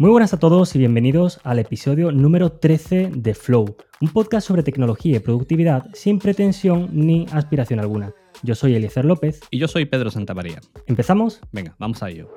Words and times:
Muy 0.00 0.08
buenas 0.08 0.32
a 0.32 0.38
todos 0.38 0.74
y 0.74 0.78
bienvenidos 0.78 1.40
al 1.44 1.58
episodio 1.58 2.10
número 2.10 2.52
13 2.52 3.10
de 3.14 3.34
Flow, 3.34 3.76
un 4.00 4.08
podcast 4.08 4.48
sobre 4.48 4.62
tecnología 4.62 5.18
y 5.18 5.20
productividad 5.20 5.90
sin 5.92 6.18
pretensión 6.18 6.88
ni 6.90 7.26
aspiración 7.32 7.80
alguna. 7.80 8.14
Yo 8.42 8.54
soy 8.54 8.74
Eliezer 8.74 9.04
López. 9.04 9.40
Y 9.50 9.58
yo 9.58 9.68
soy 9.68 9.84
Pedro 9.84 10.10
Santamaría. 10.10 10.58
¿Empezamos? 10.86 11.42
Venga, 11.52 11.76
vamos 11.78 12.02
a 12.02 12.08
ello. 12.08 12.32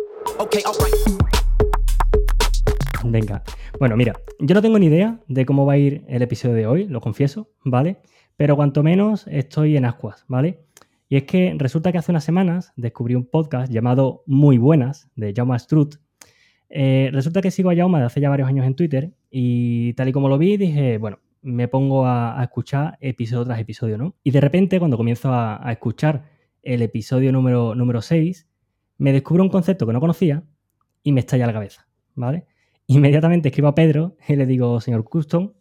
Venga. 3.05 3.41
Bueno, 3.79 3.95
mira, 3.95 4.19
yo 4.39 4.55
no 4.55 4.61
tengo 4.61 4.77
ni 4.77 4.87
idea 4.87 5.21
de 5.29 5.45
cómo 5.45 5.65
va 5.65 5.73
a 5.73 5.77
ir 5.77 6.03
el 6.09 6.21
episodio 6.21 6.55
de 6.55 6.67
hoy, 6.67 6.87
lo 6.89 6.99
confieso, 6.99 7.49
¿vale? 7.63 8.01
Pero 8.35 8.57
cuanto 8.57 8.83
menos 8.83 9.25
estoy 9.27 9.77
en 9.77 9.85
ascuas, 9.85 10.25
¿vale? 10.27 10.65
Y 11.07 11.15
es 11.15 11.23
que 11.23 11.55
resulta 11.57 11.93
que 11.93 11.97
hace 11.97 12.11
unas 12.11 12.25
semanas 12.25 12.73
descubrí 12.75 13.15
un 13.15 13.25
podcast 13.25 13.71
llamado 13.71 14.23
Muy 14.25 14.57
Buenas, 14.57 15.09
de 15.15 15.31
Jaume 15.33 15.57
Struth, 15.57 16.02
eh, 16.75 17.11
resulta 17.13 17.39
que 17.43 17.51
sigo 17.51 17.69
a 17.69 17.75
Jaume 17.75 17.99
de 17.99 18.05
hace 18.05 18.19
ya 18.19 18.31
varios 18.31 18.49
años 18.49 18.65
en 18.65 18.73
Twitter 18.73 19.11
y 19.29 19.93
tal 19.93 20.07
y 20.07 20.11
como 20.11 20.27
lo 20.27 20.39
vi 20.39 20.57
dije, 20.57 20.97
bueno, 20.97 21.19
me 21.43 21.67
pongo 21.67 22.07
a, 22.07 22.39
escuchar 22.41 22.97
episodio 22.99 23.45
tras 23.45 23.59
episodio, 23.59 23.95
¿no? 23.95 24.15
Y 24.23 24.31
de 24.31 24.41
repente 24.41 24.79
cuando 24.79 24.97
comienzo 24.97 25.31
a, 25.31 25.61
escuchar 25.71 26.23
el 26.63 26.81
episodio 26.81 27.31
número, 27.31 27.75
número 27.75 28.01
6, 28.01 28.47
me 28.97 29.13
descubro 29.13 29.43
un 29.43 29.49
concepto 29.49 29.85
que 29.85 29.93
no 29.93 29.99
conocía 29.99 30.41
y 31.03 31.11
me 31.11 31.19
estalla 31.19 31.45
la 31.45 31.53
cabeza, 31.53 31.87
¿vale? 32.15 32.47
Inmediatamente 32.87 33.49
escribo 33.49 33.67
a 33.67 33.75
Pedro 33.75 34.17
y 34.27 34.35
le 34.35 34.47
digo, 34.47 34.81
señor 34.81 35.03
Custom, 35.03 35.51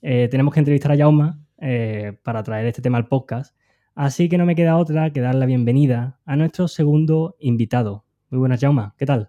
eh, 0.00 0.28
tenemos 0.30 0.54
que 0.54 0.60
entrevistar 0.60 0.92
a 0.92 0.96
Jaume 0.96 1.34
eh, 1.58 2.16
para 2.22 2.42
traer 2.42 2.64
este 2.64 2.80
tema 2.80 2.96
al 2.96 3.08
podcast. 3.08 3.54
Así 3.94 4.30
que 4.30 4.38
no 4.38 4.46
me 4.46 4.54
queda 4.54 4.78
otra 4.78 5.12
que 5.12 5.20
dar 5.20 5.34
la 5.34 5.44
bienvenida 5.44 6.18
a 6.24 6.34
nuestro 6.34 6.66
segundo 6.66 7.36
invitado. 7.40 8.06
Muy 8.30 8.38
buenas, 8.38 8.58
Jaume, 8.58 8.92
¿qué 8.96 9.04
tal? 9.04 9.28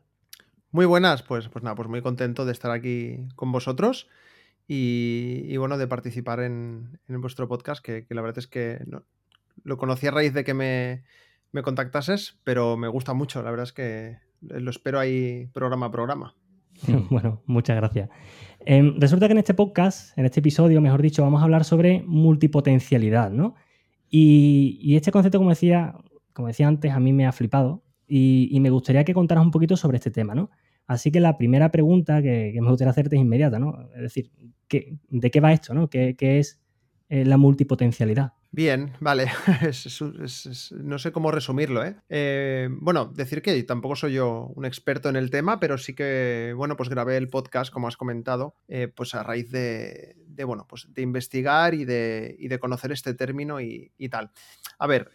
Muy 0.74 0.88
buenas, 0.88 1.22
pues, 1.22 1.50
pues 1.50 1.64
nada, 1.64 1.76
pues 1.76 1.88
muy 1.88 2.02
contento 2.02 2.46
de 2.46 2.52
estar 2.52 2.72
aquí 2.72 3.28
con 3.36 3.52
vosotros 3.52 4.10
y, 4.68 5.56
bueno, 5.58 5.78
de 5.78 5.86
participar 5.86 6.40
en, 6.40 7.00
vuestro 7.08 7.48
podcast, 7.48 7.86
que, 7.86 8.08
la 8.10 8.24
verdad 8.24 8.40
es 8.40 8.48
que 8.48 8.84
lo 9.64 9.78
conocí 9.78 10.08
a 10.08 10.12
raíz 10.12 10.34
de 10.34 10.44
que 10.44 10.56
me, 10.56 11.04
contactases, 11.62 12.40
pero 12.44 12.76
me 12.76 12.88
gusta 12.88 13.14
mucho, 13.14 13.44
la 13.44 13.52
verdad 13.52 13.66
es 13.66 13.72
que 13.72 14.18
lo 14.42 14.72
espero 14.72 15.00
ahí 15.00 15.48
programa 15.54 15.86
a 15.86 15.92
programa. 15.92 16.36
Bueno, 17.12 17.44
muchas 17.46 17.76
gracias. 17.76 18.10
Em, 18.62 19.00
resulta 19.00 19.28
que 19.28 19.34
en 19.34 19.38
este 19.38 19.54
podcast, 19.54 20.18
en 20.18 20.26
este 20.26 20.40
episodio, 20.40 20.82
mejor 20.82 21.04
dicho, 21.04 21.22
vamos 21.22 21.42
a 21.42 21.44
hablar 21.44 21.66
sobre 21.66 22.02
multipotencialidad, 22.08 23.30
¿no? 23.30 23.54
Y, 24.10 24.96
este 24.96 25.12
concepto, 25.12 25.38
como 25.38 25.52
decía, 25.52 25.94
como 26.34 26.48
decía 26.48 26.68
antes, 26.68 26.92
a 26.94 27.00
mí 27.00 27.14
me 27.14 27.28
ha 27.28 27.32
flipado 27.32 27.84
y, 28.08 28.50
y, 28.52 28.60
me 28.60 28.72
gustaría 28.72 29.04
que 29.04 29.14
contaras 29.14 29.46
un 29.46 29.52
poquito 29.52 29.78
sobre 29.78 29.98
este 29.98 30.10
tema, 30.10 30.34
¿no? 30.34 30.50
Así 30.88 31.12
que 31.12 31.20
la 31.20 31.38
primera 31.38 31.72
pregunta 31.72 32.22
que, 32.22 32.54
me 32.62 32.70
gustaría 32.70 32.92
hacerte 32.92 33.16
es 33.16 33.22
inmediata, 33.22 33.60
¿no? 33.60 33.90
Es 33.96 34.02
decir, 34.02 34.32
¿de 34.70 35.32
qué 35.32 35.40
va 35.40 35.54
esto, 35.54 35.74
¿no? 35.74 35.90
¿Qué, 35.90 36.16
es 36.20 36.60
eh, 37.10 37.26
la 37.26 37.38
multipotencialidad? 37.38 38.34
Bien, 38.56 38.94
vale. 39.00 39.32
no 40.84 41.00
sé 41.00 41.12
cómo 41.12 41.32
resumirlo, 41.32 41.84
¿eh? 41.84 41.96
¿eh? 42.08 42.70
Bueno, 42.70 43.08
decir 43.08 43.42
que 43.42 43.64
tampoco 43.64 43.96
soy 43.96 44.14
yo 44.14 44.52
un 44.56 44.66
experto 44.66 45.10
en 45.10 45.16
el 45.16 45.32
tema, 45.32 45.60
pero 45.60 45.80
sí 45.80 45.96
que, 45.96 46.54
bueno, 46.56 46.78
pues 46.78 46.88
grabé 46.88 47.18
el 47.18 47.30
podcast, 47.30 47.74
como 47.74 47.88
has 47.88 47.98
comentado, 47.98 48.56
eh, 48.68 48.90
pues 48.90 49.16
a 49.16 49.24
raíz 49.24 49.50
de, 49.50 50.16
bueno, 50.46 50.68
pues 50.70 50.86
de 50.94 51.02
investigar 51.02 51.74
y 51.74 51.86
de 51.86 52.58
conocer 52.62 52.92
este 52.92 53.16
término 53.16 53.60
y, 53.60 53.92
tal. 54.12 54.30
A 54.78 54.86
ver, 54.86 55.10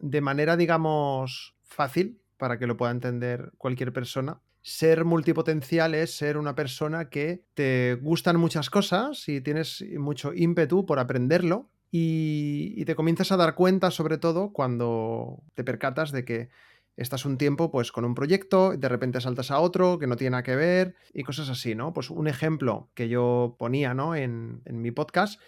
de 0.00 0.20
manera, 0.20 0.56
digamos, 0.56 1.54
fácil, 1.62 2.20
para 2.36 2.58
que 2.58 2.66
lo 2.66 2.76
pueda 2.76 2.90
entender 2.90 3.52
cualquier 3.58 3.92
persona, 3.92 4.40
ser 4.62 5.04
multipotencial 5.04 5.94
es 5.94 6.16
ser 6.16 6.36
una 6.36 6.54
persona 6.54 7.08
que 7.08 7.44
te 7.54 7.94
gustan 7.94 8.36
muchas 8.38 8.70
cosas 8.70 9.28
y 9.28 9.40
tienes 9.40 9.84
mucho 9.98 10.32
ímpetu 10.34 10.84
por 10.84 10.98
aprenderlo 10.98 11.70
y, 11.90 12.84
te 12.84 12.94
comienzas 12.94 13.32
a 13.32 13.36
dar 13.36 13.54
cuenta 13.54 13.90
sobre 13.90 14.18
todo 14.18 14.52
cuando 14.52 15.42
te 15.54 15.64
percatas 15.64 16.12
de 16.12 16.24
que 16.24 16.48
estás 16.96 17.24
un 17.24 17.38
tiempo 17.38 17.70
pues 17.70 17.92
con 17.92 18.04
un 18.04 18.14
proyecto, 18.14 18.76
de 18.76 18.88
repente 18.88 19.20
saltas 19.20 19.50
a 19.50 19.60
otro 19.60 19.98
que 19.98 20.06
no 20.06 20.16
tiene 20.16 20.32
nada 20.32 20.42
que 20.42 20.56
ver 20.56 20.94
y 21.12 21.22
cosas 21.22 21.48
así, 21.48 21.74
¿no? 21.74 21.92
Pues 21.92 22.10
un 22.10 22.28
ejemplo 22.28 22.90
que 22.94 23.08
yo 23.08 23.56
ponía, 23.58 23.94
¿no? 23.94 24.14
En, 24.14 24.60
en 24.66 24.82
mi 24.82 24.90
podcast 24.90 25.40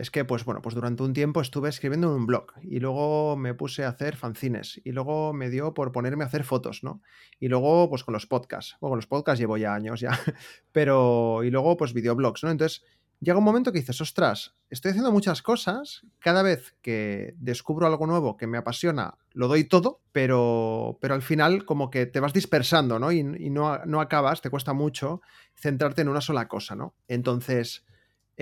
es 0.00 0.10
que, 0.10 0.24
pues 0.24 0.46
bueno, 0.46 0.62
pues 0.62 0.74
durante 0.74 1.02
un 1.02 1.12
tiempo 1.12 1.42
estuve 1.42 1.68
escribiendo 1.68 2.08
en 2.08 2.14
un 2.14 2.26
blog 2.26 2.52
y 2.62 2.80
luego 2.80 3.36
me 3.36 3.52
puse 3.52 3.84
a 3.84 3.90
hacer 3.90 4.16
fanzines 4.16 4.80
y 4.82 4.92
luego 4.92 5.34
me 5.34 5.50
dio 5.50 5.74
por 5.74 5.92
ponerme 5.92 6.24
a 6.24 6.26
hacer 6.26 6.42
fotos, 6.42 6.82
¿no? 6.82 7.02
Y 7.38 7.48
luego, 7.48 7.90
pues 7.90 8.02
con 8.02 8.14
los 8.14 8.26
podcasts. 8.26 8.78
Bueno, 8.80 8.96
los 8.96 9.06
podcasts 9.06 9.38
llevo 9.38 9.58
ya 9.58 9.74
años 9.74 10.00
ya, 10.00 10.18
pero... 10.72 11.44
Y 11.44 11.50
luego, 11.50 11.76
pues 11.76 11.92
videoblogs, 11.92 12.42
¿no? 12.44 12.50
Entonces, 12.50 12.82
llega 13.20 13.36
un 13.36 13.44
momento 13.44 13.72
que 13.72 13.80
dices, 13.80 14.00
ostras, 14.00 14.54
estoy 14.70 14.92
haciendo 14.92 15.12
muchas 15.12 15.42
cosas, 15.42 16.06
cada 16.18 16.42
vez 16.42 16.74
que 16.80 17.34
descubro 17.36 17.86
algo 17.86 18.06
nuevo 18.06 18.38
que 18.38 18.46
me 18.46 18.56
apasiona, 18.56 19.18
lo 19.32 19.48
doy 19.48 19.64
todo, 19.64 20.00
pero, 20.12 20.96
pero 21.02 21.12
al 21.12 21.22
final 21.22 21.66
como 21.66 21.90
que 21.90 22.06
te 22.06 22.20
vas 22.20 22.32
dispersando, 22.32 22.98
¿no? 22.98 23.12
Y, 23.12 23.18
y 23.18 23.50
no, 23.50 23.84
no 23.84 24.00
acabas, 24.00 24.40
te 24.40 24.48
cuesta 24.48 24.72
mucho 24.72 25.20
centrarte 25.54 26.00
en 26.00 26.08
una 26.08 26.22
sola 26.22 26.48
cosa, 26.48 26.74
¿no? 26.74 26.94
Entonces 27.06 27.84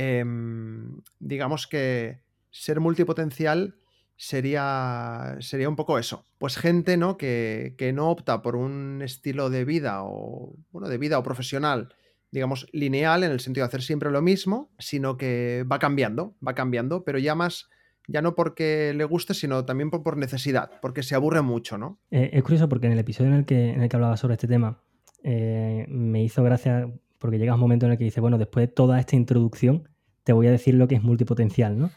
Em, 0.00 1.00
digamos 1.18 1.66
que 1.66 2.20
ser 2.52 2.78
multipotencial 2.78 3.74
sería, 4.16 5.36
sería 5.40 5.68
un 5.68 5.74
poco 5.74 5.98
eso. 5.98 6.24
Pues 6.38 6.56
gente 6.56 6.96
¿no? 6.96 7.16
Que, 7.16 7.74
no 7.92 8.08
opta 8.08 8.40
por 8.40 8.54
un 8.54 9.02
estilo 9.02 9.50
de 9.50 9.64
vida 9.64 10.04
o 10.04 10.54
bueno, 10.70 10.88
de 10.88 10.98
vida 10.98 11.18
o 11.18 11.24
profesional, 11.24 11.92
digamos, 12.30 12.68
lineal, 12.72 13.24
en 13.24 13.32
el 13.32 13.40
sentido 13.40 13.64
de 13.64 13.68
hacer 13.68 13.82
siempre 13.82 14.12
lo 14.12 14.22
mismo, 14.22 14.70
sino 14.78 15.16
que 15.16 15.64
va 15.70 15.80
cambiando, 15.80 16.36
va 16.46 16.54
cambiando, 16.54 17.02
pero 17.02 17.18
ya 17.18 17.34
más 17.34 17.68
ya 18.06 18.22
no 18.22 18.36
porque 18.36 18.92
le 18.94 19.04
guste, 19.04 19.34
sino 19.34 19.64
también 19.64 19.90
por, 19.90 20.16
necesidad, 20.16 20.70
porque 20.80 21.02
se 21.02 21.16
aburre 21.16 21.42
mucho, 21.42 21.76
¿no? 21.76 21.98
Eh, 22.12 22.30
es 22.34 22.42
curioso 22.44 22.68
porque 22.68 22.86
en 22.86 22.92
el 22.92 23.00
episodio 23.00 23.32
en 23.32 23.38
el 23.38 23.44
que, 23.44 23.70
en 23.70 23.82
el 23.82 23.88
que 23.88 23.96
hablaba 23.96 24.16
sobre 24.16 24.34
este 24.34 24.46
tema, 24.46 24.80
eh, 25.24 25.86
me 25.88 26.22
hizo 26.22 26.44
gracia 26.44 26.88
porque 27.18 27.38
llega 27.38 27.54
un 27.54 27.60
momento 27.60 27.86
en 27.86 27.92
el 27.92 27.98
que 27.98 28.04
dice, 28.04 28.20
bueno, 28.20 28.38
después 28.38 28.68
de 28.68 28.72
toda 28.72 28.98
esta 28.98 29.16
introducción, 29.16 29.88
te 30.24 30.32
voy 30.32 30.46
a 30.46 30.50
decir 30.50 30.74
lo 30.74 30.88
que 30.88 30.94
es 30.94 31.02
multipotencial, 31.02 31.78
¿no? 31.78 31.90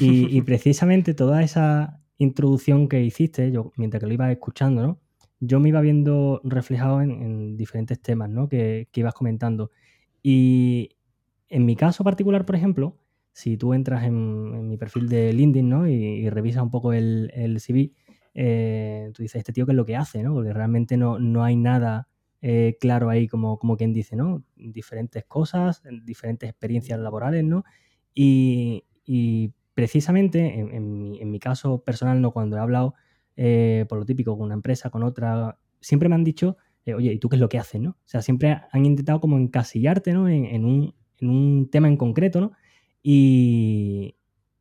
Y, 0.00 0.40
precisamente 0.42 1.14
toda 1.14 1.42
esa 1.42 2.00
introducción 2.18 2.88
que 2.88 3.02
hiciste, 3.02 3.50
yo 3.52 3.72
mientras 3.76 4.00
que 4.00 4.06
lo 4.06 4.12
iba 4.12 4.30
escuchando, 4.30 4.82
¿no? 4.82 5.00
Yo 5.38 5.60
me 5.60 5.68
iba 5.68 5.80
viendo 5.80 6.40
reflejado 6.44 7.02
en, 7.02 7.56
diferentes 7.56 8.00
temas, 8.00 8.30
¿no? 8.30 8.48
Que, 8.48 8.88
ibas 8.94 9.14
comentando. 9.14 9.70
Y 10.22 10.90
en 11.48 11.64
mi 11.64 11.76
caso 11.76 12.02
particular, 12.04 12.44
por 12.44 12.56
ejemplo, 12.56 12.96
si 13.32 13.56
tú 13.56 13.74
entras 13.74 14.04
en, 14.04 14.68
mi 14.68 14.76
perfil 14.76 15.08
de 15.08 15.32
LinkedIn, 15.32 15.68
¿no? 15.68 15.86
Y, 15.88 16.28
revisas 16.30 16.62
un 16.62 16.70
poco 16.70 16.92
el, 16.92 17.30
el 17.34 17.60
CV, 17.60 17.92
eh, 18.34 19.10
tú 19.14 19.22
dices, 19.22 19.38
este 19.38 19.52
tío, 19.52 19.64
¿qué 19.64 19.72
es 19.72 19.76
lo 19.76 19.86
que 19.86 19.96
hace, 19.96 20.22
¿no? 20.22 20.34
Porque 20.34 20.52
realmente 20.52 20.96
no, 20.96 21.18
no 21.18 21.44
hay 21.44 21.56
nada 21.56 22.08
eh, 22.42 22.76
claro 22.80 23.08
ahí 23.08 23.28
como, 23.28 23.58
como 23.58 23.76
quien 23.76 23.92
dice, 23.92 24.16
¿no? 24.16 24.44
Diferentes 24.56 25.24
cosas, 25.24 25.82
diferentes 26.04 26.48
experiencias 26.48 26.98
laborales, 27.00 27.44
¿no? 27.44 27.64
Y, 28.14 28.84
precisamente 29.74 30.58
en, 30.58 31.30
mi, 31.30 31.38
caso 31.38 31.82
personal, 31.84 32.20
¿no? 32.20 32.32
Cuando 32.32 32.56
he 32.56 32.60
hablado, 32.60 32.94
eh, 33.36 33.84
por 33.88 33.98
lo 33.98 34.06
típico, 34.06 34.36
con 34.36 34.46
una 34.46 34.54
empresa, 34.54 34.88
con 34.88 35.02
otra, 35.02 35.58
siempre 35.80 36.08
me 36.08 36.14
han 36.14 36.24
dicho, 36.24 36.56
eh, 36.86 36.94
oye, 36.94 37.12
¿y 37.12 37.18
tú 37.18 37.28
qué 37.28 37.36
es 37.36 37.40
lo 37.40 37.48
que 37.48 37.58
haces, 37.58 37.80
no? 37.80 37.90
O 37.90 38.06
sea, 38.06 38.22
siempre 38.22 38.62
han 38.70 38.86
intentado 38.86 39.20
como 39.20 39.36
encasillarte, 39.36 40.12
¿no? 40.12 40.28
En, 40.28 40.64
un, 40.64 40.94
en 41.18 41.28
un 41.28 41.68
tema 41.70 41.88
en 41.88 41.96
concreto, 41.96 42.40
¿no? 42.40 42.52
Y, 43.02 44.16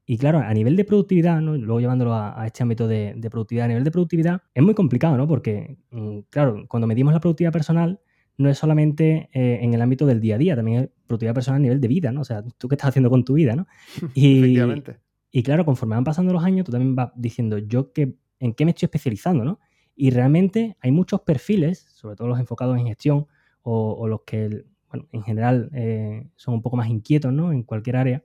y 0.07 0.17
claro, 0.17 0.39
a 0.39 0.53
nivel 0.53 0.75
de 0.75 0.85
productividad, 0.85 1.41
¿no? 1.41 1.57
luego 1.57 1.79
llevándolo 1.79 2.13
a, 2.13 2.45
este 2.45 2.61
ámbito 2.61 2.87
de, 2.87 3.17
productividad, 3.31 3.65
a 3.65 3.69
nivel 3.69 3.83
de 3.83 3.91
productividad 3.91 4.41
es 4.53 4.63
muy 4.63 4.75
complicado, 4.75 5.17
¿no? 5.17 5.27
Porque, 5.27 5.77
mm, 5.89 6.19
claro, 6.29 6.65
cuando 6.67 6.85
medimos 6.85 7.11
la 7.11 7.19
productividad 7.19 7.51
personal, 7.51 7.99
no 8.37 8.49
es 8.49 8.57
solamente 8.57 9.29
eh, 9.33 9.59
en 9.61 9.73
el 9.73 9.81
ámbito 9.81 10.05
del 10.05 10.19
día 10.19 10.35
a 10.35 10.37
día, 10.37 10.55
también 10.55 10.83
es 10.83 10.89
productividad 11.07 11.33
personal 11.33 11.59
a 11.59 11.63
nivel 11.63 11.81
de 11.81 11.87
vida, 11.87 12.11
¿no? 12.11 12.21
O 12.21 12.23
sea, 12.23 12.43
tú 12.57 12.67
qué 12.67 12.75
estás 12.75 12.89
haciendo 12.89 13.09
con 13.09 13.23
tu 13.23 13.33
vida, 13.33 13.55
¿no? 13.55 13.65
Y, 14.13 14.39
Efectivamente. 14.39 14.97
Y 15.31 15.41
claro, 15.41 15.65
conforme 15.65 15.95
van 15.95 16.03
pasando 16.03 16.33
los 16.33 16.43
años, 16.43 16.65
tú 16.65 16.71
también 16.71 16.95
vas 16.95 17.11
diciendo, 17.15 17.57
yo 17.57 17.91
qué, 17.91 18.15
en 18.39 18.53
qué 18.53 18.63
me 18.65 18.71
estoy 18.71 18.85
especializando, 18.85 19.43
¿no? 19.43 19.59
Y 19.95 20.11
realmente 20.11 20.77
hay 20.81 20.91
muchos 20.91 21.21
perfiles, 21.21 21.79
sobre 21.95 22.15
todo 22.15 22.27
los 22.27 22.39
enfocados 22.39 22.77
en 22.77 22.85
gestión 22.85 23.25
o, 23.63 24.07
los 24.07 24.21
que, 24.21 24.65
bueno, 24.89 25.07
en 25.11 25.23
general 25.23 25.69
eh, 25.73 26.27
son 26.35 26.53
un 26.53 26.61
poco 26.61 26.77
más 26.77 26.89
inquietos, 26.89 27.33
¿no? 27.33 27.51
En 27.51 27.63
cualquier 27.63 27.95
área 27.95 28.23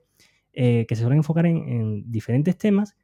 eh, 0.53 0.85
que 0.87 0.95
se 0.95 1.01
suelen 1.01 1.19
enfocar 1.19 1.45
en, 1.45 2.09
diferentes 2.11 2.57
temas 2.57 2.95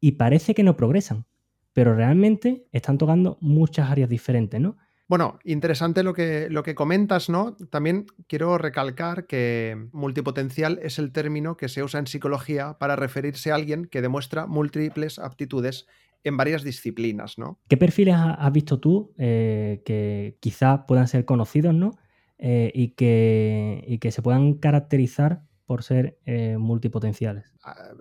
y 0.00 0.12
parece 0.12 0.54
que 0.54 0.62
no 0.62 0.76
progresan, 0.76 1.26
pero 1.72 1.94
realmente 1.94 2.66
están 2.72 2.98
tocando 2.98 3.38
muchas 3.40 3.90
áreas 3.90 4.08
diferentes, 4.08 4.60
¿no? 4.60 4.76
Bueno, 5.08 5.38
interesante 5.44 6.02
lo 6.02 6.14
que, 6.14 6.48
lo 6.48 6.62
que 6.62 6.74
comentas, 6.74 7.28
¿no? 7.28 7.54
También 7.70 8.06
quiero 8.28 8.56
recalcar 8.56 9.26
que 9.26 9.88
multipotencial 9.92 10.78
es 10.82 10.98
el 10.98 11.12
término 11.12 11.56
que 11.56 11.68
se 11.68 11.82
usa 11.82 12.00
en 12.00 12.06
psicología 12.06 12.78
para 12.78 12.96
referirse 12.96 13.52
a 13.52 13.56
alguien 13.56 13.84
que 13.86 14.00
demuestra 14.00 14.46
múltiples 14.46 15.18
aptitudes 15.18 15.86
en 16.24 16.36
varias 16.36 16.62
disciplinas, 16.62 17.36
¿no? 17.36 17.58
¿Qué 17.68 17.76
perfiles 17.76 18.14
has 18.16 18.52
visto 18.52 18.80
tú 18.80 19.12
eh, 19.18 19.82
que 19.84 20.38
quizás 20.40 20.80
puedan 20.86 21.08
ser 21.08 21.24
conocidos, 21.24 21.74
¿no? 21.74 21.98
eh, 22.44 22.72
y, 22.74 22.88
que, 22.88 23.84
y 23.86 23.98
que 23.98 24.10
se 24.10 24.20
puedan 24.20 24.54
caracterizar 24.54 25.44
por 25.72 25.84
ser 25.84 26.18
eh, 26.26 26.58
multipotenciales. 26.58 27.46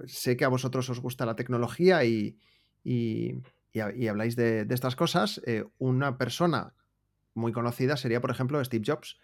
Sé 0.06 0.36
que 0.36 0.44
a 0.44 0.50
vosotros 0.50 0.90
os 0.90 1.00
gusta 1.00 1.26
la 1.26 1.38
tecnología 1.38 2.04
y, 2.04 2.38
y, 2.84 3.40
habláis 4.10 4.36
de, 4.36 4.68
estas 4.70 4.98
cosas. 4.98 5.40
Eh, 5.46 5.64
una 5.78 6.18
persona 6.18 6.74
muy 7.34 7.54
conocida 7.54 7.96
sería, 7.96 8.20
por 8.20 8.30
ejemplo, 8.30 8.62
Steve 8.62 8.84
Jobs. 8.86 9.22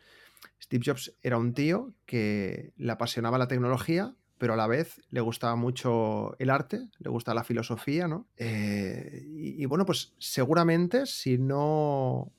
Steve 0.64 0.82
Jobs 0.86 1.14
era 1.22 1.38
un 1.38 1.54
tío 1.54 1.92
que 2.06 2.72
le 2.78 2.90
apasionaba 2.90 3.38
la 3.38 3.50
tecnología, 3.50 4.16
pero 4.38 4.54
a 4.54 4.56
la 4.56 4.68
vez 4.68 5.02
le 5.10 5.20
gustaba 5.20 5.58
mucho 5.58 6.40
el 6.40 6.50
arte, 6.50 6.88
le 7.00 7.10
gusta 7.10 7.34
la 7.34 7.44
filosofía, 7.44 8.08
¿no? 8.08 8.30
Eh, 8.38 9.26
y, 9.26 9.66
bueno, 9.66 9.86
pues 9.86 10.14
seguramente 10.20 11.06
si 11.06 11.38
no, 11.38 12.32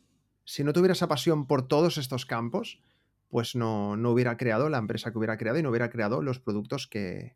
si 0.46 0.64
no 0.64 0.72
tuviera 0.72 0.94
esa 0.94 1.06
pasión 1.06 1.46
por 1.46 1.69
todos 1.69 1.99
estos 1.99 2.25
campos, 2.25 2.81
pues 3.28 3.54
no, 3.54 3.96
no, 3.96 4.10
hubiera 4.10 4.36
creado 4.36 4.69
la 4.69 4.78
empresa 4.78 5.10
que 5.12 5.19
hubiera 5.19 5.36
creado 5.36 5.58
y 5.58 5.62
no 5.62 5.70
hubiera 5.70 5.90
creado 5.90 6.22
los 6.22 6.40
productos 6.40 6.86
que, 6.86 7.34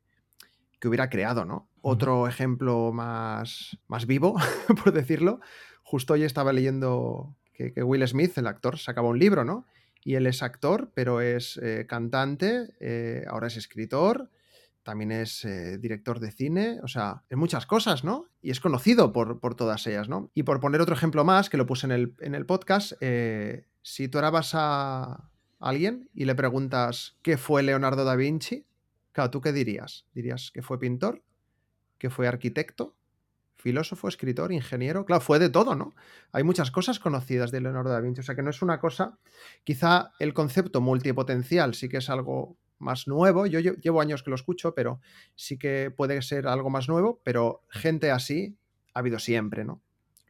que 0.81 0.89
hubiera 0.89 1.11
creado, 1.11 1.45
¿no? 1.45 1.69
Otro 1.81 2.27
ejemplo 2.27 2.93
más, 2.93 3.79
más 3.89 4.07
vivo, 4.07 4.37
por 4.85 4.93
decirlo, 4.93 5.41
justo 5.83 6.15
hoy 6.15 6.25
estaba 6.25 6.53
leyendo 6.53 7.37
que, 7.53 7.73
que 7.73 7.83
Will 7.83 8.07
Smith, 8.07 8.37
el 8.39 8.47
actor, 8.47 8.79
sacaba 8.79 9.09
un 9.09 9.19
libro, 9.19 9.45
¿no? 9.45 9.67
y 10.05 10.15
él 10.15 10.27
es 10.27 10.43
actor, 10.43 10.91
pero 10.95 11.21
es 11.21 11.59
eh, 11.63 11.87
cantante, 11.89 12.75
eh, 12.81 13.25
ahora 13.29 13.47
es 13.47 13.57
escritor, 13.57 14.31
también 14.83 15.13
es 15.13 15.45
eh, 15.45 15.79
director 15.79 16.19
de 16.19 16.33
cine, 16.33 16.81
o 16.83 16.89
sea, 16.89 17.23
en 17.31 17.39
muchas 17.39 17.67
cosas, 17.67 18.03
¿no? 18.03 18.27
Y 18.41 18.51
es 18.51 18.59
conocido 18.59 19.13
por, 19.13 19.39
todas 19.55 19.87
ellas, 19.87 20.09
¿no? 20.09 20.31
Y 20.35 20.43
por 20.43 20.59
poner 20.59 20.81
otro 20.81 20.95
ejemplo 20.95 21.25
más, 21.25 21.49
que 21.49 21.57
lo 21.57 21.67
puse 21.67 21.87
en 21.87 21.93
el, 21.93 22.15
en 22.21 22.35
el 22.35 22.47
podcast, 22.47 22.93
si 23.83 24.09
tú 24.09 24.19
ahora 24.19 24.31
vas 24.31 24.51
a 24.55 25.31
alguien 25.63 26.11
y 26.15 26.25
le 26.25 26.35
preguntas 26.35 27.17
qué 27.23 27.37
fue 27.39 27.63
Leonardo 27.63 28.05
da 28.05 28.17
Vinci, 28.17 28.67
claro, 29.13 29.31
¿tú 29.31 29.41
qué 29.41 29.53
dirías? 29.53 30.07
¿Dirías 30.15 30.51
que 30.51 30.63
fue 30.63 30.79
pintor? 30.79 31.23
¿Que 31.99 32.11
fue 32.11 32.29
arquitecto? 32.29 32.95
filósofo, 33.63 34.09
escritor, 34.09 34.53
ingeniero, 34.53 35.07
claro, 35.07 35.21
fue 35.21 35.39
de 35.39 35.49
todo, 35.49 35.77
¿no? 35.77 35.95
Hay 36.33 36.43
muchas 36.43 36.73
cosas 36.73 36.99
conocidas 36.99 37.53
de 37.53 37.61
Leonardo 37.61 37.91
da 37.91 38.01
Vinci, 38.01 38.21
o 38.21 38.25
sea 38.25 38.35
que 38.35 38.43
no 38.43 38.51
es 38.51 38.61
una 38.61 38.81
cosa, 38.81 39.19
quizá 39.63 40.13
el 40.19 40.35
concepto 40.35 40.81
multipotencial 40.81 41.75
sí 41.75 41.89
que 41.89 41.99
es 41.99 42.11
algo 42.11 42.57
más 42.79 43.07
nuevo, 43.07 43.47
yo 43.47 43.61
llevo 43.61 44.01
años 44.01 44.25
que 44.25 44.31
lo 44.31 44.37
escucho, 44.37 44.75
pero 44.75 45.01
sí 45.37 45.57
que 45.59 45.93
puede 45.97 46.21
ser 46.23 46.49
algo 46.49 46.69
más 46.71 46.89
nuevo, 46.89 47.21
pero 47.23 47.63
gente 47.69 48.11
así 48.11 48.57
ha 48.95 48.99
habido 48.99 49.21
siempre, 49.21 49.65
¿no? 49.65 49.81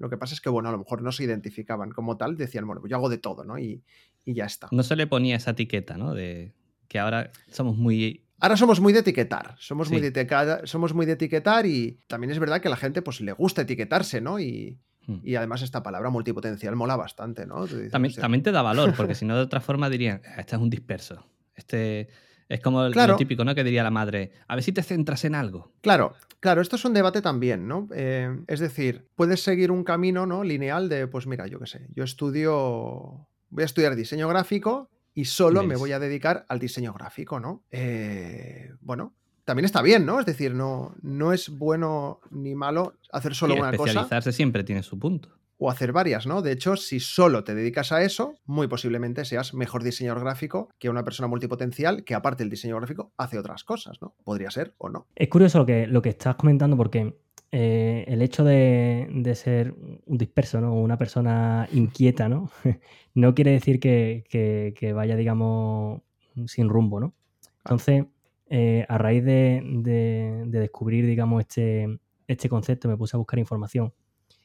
Lo 0.02 0.10
que 0.10 0.16
pasa 0.16 0.34
es 0.34 0.40
que, 0.40 0.48
bueno, 0.48 0.68
a 0.68 0.72
lo 0.72 0.78
mejor 0.78 1.00
no 1.00 1.12
se 1.12 1.22
identificaban 1.22 1.92
como 1.92 2.16
tal, 2.16 2.36
decían, 2.36 2.66
bueno, 2.66 2.80
pues 2.80 2.90
yo 2.90 2.96
hago 2.96 3.08
de 3.08 3.18
todo, 3.18 3.44
¿no? 3.44 3.56
Y, 3.56 3.84
y 4.24 4.34
ya 4.34 4.46
está. 4.46 4.66
No 4.72 4.82
se 4.82 4.96
le 4.96 5.06
ponía 5.06 5.36
esa 5.36 5.52
etiqueta, 5.52 5.96
¿no? 5.96 6.12
De 6.12 6.56
que 6.88 6.98
ahora 6.98 7.30
somos 7.48 7.76
muy 7.76 8.26
Ahora 8.40 8.56
somos 8.56 8.80
muy 8.80 8.92
de 8.92 8.98
etiquetar, 8.98 9.54
somos, 9.60 9.88
muy 9.88 10.00
de 10.00 10.08
etiquetar, 10.08 10.66
somos 10.66 10.92
muy 10.92 11.06
de 11.06 11.12
etiquetar 11.12 11.64
y 11.64 12.00
también 12.08 12.32
es 12.32 12.40
verdad 12.40 12.60
que 12.60 12.66
a 12.66 12.72
la 12.72 12.76
gente 12.76 13.00
pues 13.00 13.20
le 13.20 13.30
gusta 13.30 13.62
etiquetarse, 13.62 14.20
¿no? 14.20 14.40
Y, 14.40 14.80
hmm. 15.06 15.36
además 15.36 15.62
esta 15.62 15.84
palabra 15.84 16.10
multipotencial 16.10 16.74
mola 16.74 16.96
bastante, 16.96 17.46
¿no? 17.46 17.68
también, 17.92 18.14
también, 18.16 18.42
te 18.42 18.50
da 18.50 18.62
valor, 18.62 18.94
porque 18.96 19.14
si 19.14 19.24
no 19.24 19.36
de 19.36 19.42
otra 19.42 19.60
forma 19.60 19.88
dirían, 19.88 20.22
este 20.36 20.56
es 20.56 20.60
un 20.60 20.70
disperso. 20.70 21.24
Este 21.54 22.08
es 22.52 22.60
como 22.60 22.82
lo 22.82 23.16
típico, 23.16 23.44
¿no? 23.44 23.54
Que 23.54 23.64
diría 23.64 23.82
la 23.82 23.90
madre, 23.90 24.32
a 24.46 24.54
ver 24.54 24.62
si 24.62 24.72
te 24.72 24.82
centras 24.82 25.24
en 25.24 25.34
algo. 25.34 25.72
Claro, 25.80 26.14
claro, 26.38 26.60
esto 26.60 26.76
es 26.76 26.84
un 26.84 26.92
debate 26.92 27.22
también, 27.22 27.66
¿no? 27.66 27.88
Eh, 27.94 28.28
es 28.46 28.60
decir, 28.60 29.06
puedes 29.14 29.42
seguir 29.42 29.70
un 29.70 29.84
camino, 29.84 30.26
¿no? 30.26 30.44
Lineal 30.44 30.90
de, 30.90 31.06
pues 31.06 31.26
mira, 31.26 31.46
yo 31.46 31.58
qué 31.58 31.66
sé, 31.66 31.86
yo 31.94 32.04
estudio, 32.04 33.26
voy 33.48 33.62
a 33.62 33.64
estudiar 33.64 33.96
diseño 33.96 34.28
gráfico 34.28 34.90
y 35.14 35.24
solo 35.24 35.62
me 35.62 35.76
voy 35.76 35.92
a 35.92 35.98
dedicar 35.98 36.44
al 36.48 36.58
diseño 36.58 36.92
gráfico, 36.92 37.40
¿no? 37.40 37.64
Eh, 37.70 38.70
bueno, 38.82 39.14
también 39.44 39.64
está 39.64 39.80
bien, 39.80 40.04
¿no? 40.04 40.20
Es 40.20 40.26
decir, 40.26 40.54
no, 40.54 40.94
no 41.00 41.32
es 41.32 41.48
bueno 41.48 42.20
ni 42.30 42.54
malo 42.54 42.98
hacer 43.12 43.34
solo 43.34 43.54
una 43.54 43.72
cosa. 43.72 43.90
Especializarse 43.90 44.32
siempre 44.32 44.62
tiene 44.62 44.82
su 44.82 44.98
punto. 44.98 45.30
O 45.64 45.70
hacer 45.70 45.92
varias, 45.92 46.26
¿no? 46.26 46.42
De 46.42 46.50
hecho, 46.50 46.74
si 46.74 46.98
solo 46.98 47.44
te 47.44 47.54
dedicas 47.54 47.92
a 47.92 48.02
eso, 48.02 48.34
muy 48.46 48.66
posiblemente 48.66 49.24
seas 49.24 49.54
mejor 49.54 49.84
diseñador 49.84 50.24
gráfico 50.24 50.68
que 50.76 50.90
una 50.90 51.04
persona 51.04 51.28
multipotencial 51.28 52.02
que, 52.02 52.16
aparte 52.16 52.42
del 52.42 52.50
diseño 52.50 52.76
gráfico, 52.76 53.12
hace 53.16 53.38
otras 53.38 53.62
cosas, 53.62 54.02
¿no? 54.02 54.16
Podría 54.24 54.50
ser 54.50 54.74
o 54.78 54.88
no. 54.88 55.06
Es 55.14 55.28
curioso 55.28 55.58
lo 55.58 55.66
que, 55.66 55.86
lo 55.86 56.02
que 56.02 56.08
estás 56.08 56.34
comentando 56.34 56.76
porque 56.76 57.14
eh, 57.54 58.04
el 58.08 58.22
hecho 58.22 58.42
de, 58.42 59.32
ser 59.36 59.72
un 60.06 60.18
disperso, 60.18 60.60
¿no? 60.60 60.74
Una 60.74 60.96
persona 60.96 61.68
inquieta, 61.72 62.28
¿no? 62.28 62.50
no 63.14 63.34
quiere 63.34 63.52
decir 63.52 63.78
que, 63.78 64.92
vaya, 64.96 65.14
digamos, 65.14 66.00
sin 66.46 66.70
rumbo, 66.70 66.98
¿no? 66.98 67.14
Entonces, 67.58 68.06
eh, 68.48 68.84
a 68.88 68.98
raíz 68.98 69.22
de, 69.24 70.42
descubrir, 70.46 71.06
digamos, 71.06 71.42
este, 71.42 72.00
este 72.26 72.48
concepto, 72.48 72.88
me 72.88 72.96
puse 72.96 73.16
a 73.16 73.18
buscar 73.18 73.38
información. 73.38 73.92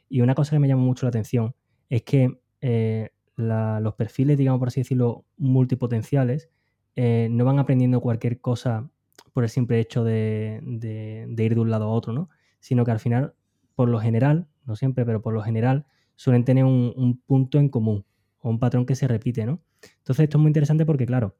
Y 0.10 0.22
una 0.22 0.36
cosa 0.36 0.56
que 0.56 0.60
me 0.60 0.68
llamó 0.68 0.84
mucho 0.84 1.06
la 1.06 1.10
atención 1.10 1.56
es 1.90 2.04
que 2.04 2.40
eh, 2.62 3.10
los 3.36 3.96
perfiles, 3.96 4.38
digamos, 4.38 4.60
por 4.60 4.70
así 4.70 4.82
decirlo, 4.82 5.26
multipotenciales, 5.38 6.50
no 6.96 7.46
van 7.46 7.60
aprendiendo 7.60 8.02
cualquier 8.02 8.42
cosa 8.42 8.90
por 9.34 9.44
el 9.44 9.50
simple 9.50 9.80
hecho 9.80 10.04
de, 10.04 10.60
de 10.64 11.44
ir 11.44 11.54
de 11.54 11.62
un 11.62 11.70
lado 11.70 11.86
a 11.86 11.90
otro, 11.90 12.12
¿no? 12.14 12.30
sino 12.60 12.84
que 12.84 12.92
al 12.92 13.00
final, 13.00 13.34
por 13.76 13.90
lo 13.90 14.00
general, 14.00 14.48
no 14.66 14.76
siempre, 14.76 15.06
pero 15.06 15.22
por 15.22 15.34
lo 15.34 15.42
general, 15.42 15.86
suelen 16.16 16.44
tener 16.44 16.66
un, 16.66 17.22
punto 17.26 17.60
en 17.60 17.70
común 17.70 18.06
o 18.42 18.50
un 18.50 18.60
patrón 18.60 18.86
que 18.86 18.96
se 18.96 19.08
repite, 19.08 19.46
¿no? 19.46 19.62
Entonces 20.00 20.24
esto 20.24 20.38
es 20.38 20.42
muy 20.42 20.50
interesante 20.50 20.86
porque, 20.86 21.06
claro, 21.06 21.38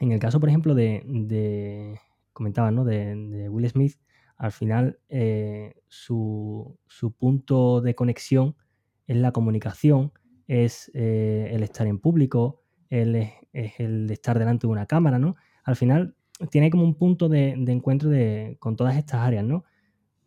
en 0.00 0.12
el 0.12 0.18
caso, 0.18 0.40
por 0.40 0.48
ejemplo, 0.48 0.74
de, 0.74 1.02
de 1.06 1.98
¿no? 2.72 2.84
De, 2.84 3.48
Will 3.48 3.68
Smith, 3.68 3.94
al 4.36 4.52
final 4.52 4.98
eh, 5.08 5.74
su, 5.88 6.78
punto 7.18 7.80
de 7.80 7.94
conexión 7.94 8.56
es 9.06 9.16
la 9.16 9.32
comunicación, 9.32 10.12
es 10.46 10.90
eh, 10.94 11.50
el 11.52 11.62
estar 11.62 11.86
en 11.86 11.98
público, 11.98 12.62
es, 12.90 13.06
el 13.52 14.10
estar 14.10 14.38
delante 14.38 14.66
de 14.66 14.72
una 14.72 14.86
cámara, 14.86 15.18
¿no? 15.18 15.36
Al 15.64 15.76
final 15.76 16.14
tiene 16.50 16.70
como 16.70 16.84
un 16.84 16.94
punto 16.94 17.28
de, 17.28 17.50
encuentro 17.52 18.10
con 18.58 18.76
todas 18.76 18.96
estas 18.96 19.20
áreas, 19.20 19.44
¿no? 19.44 19.64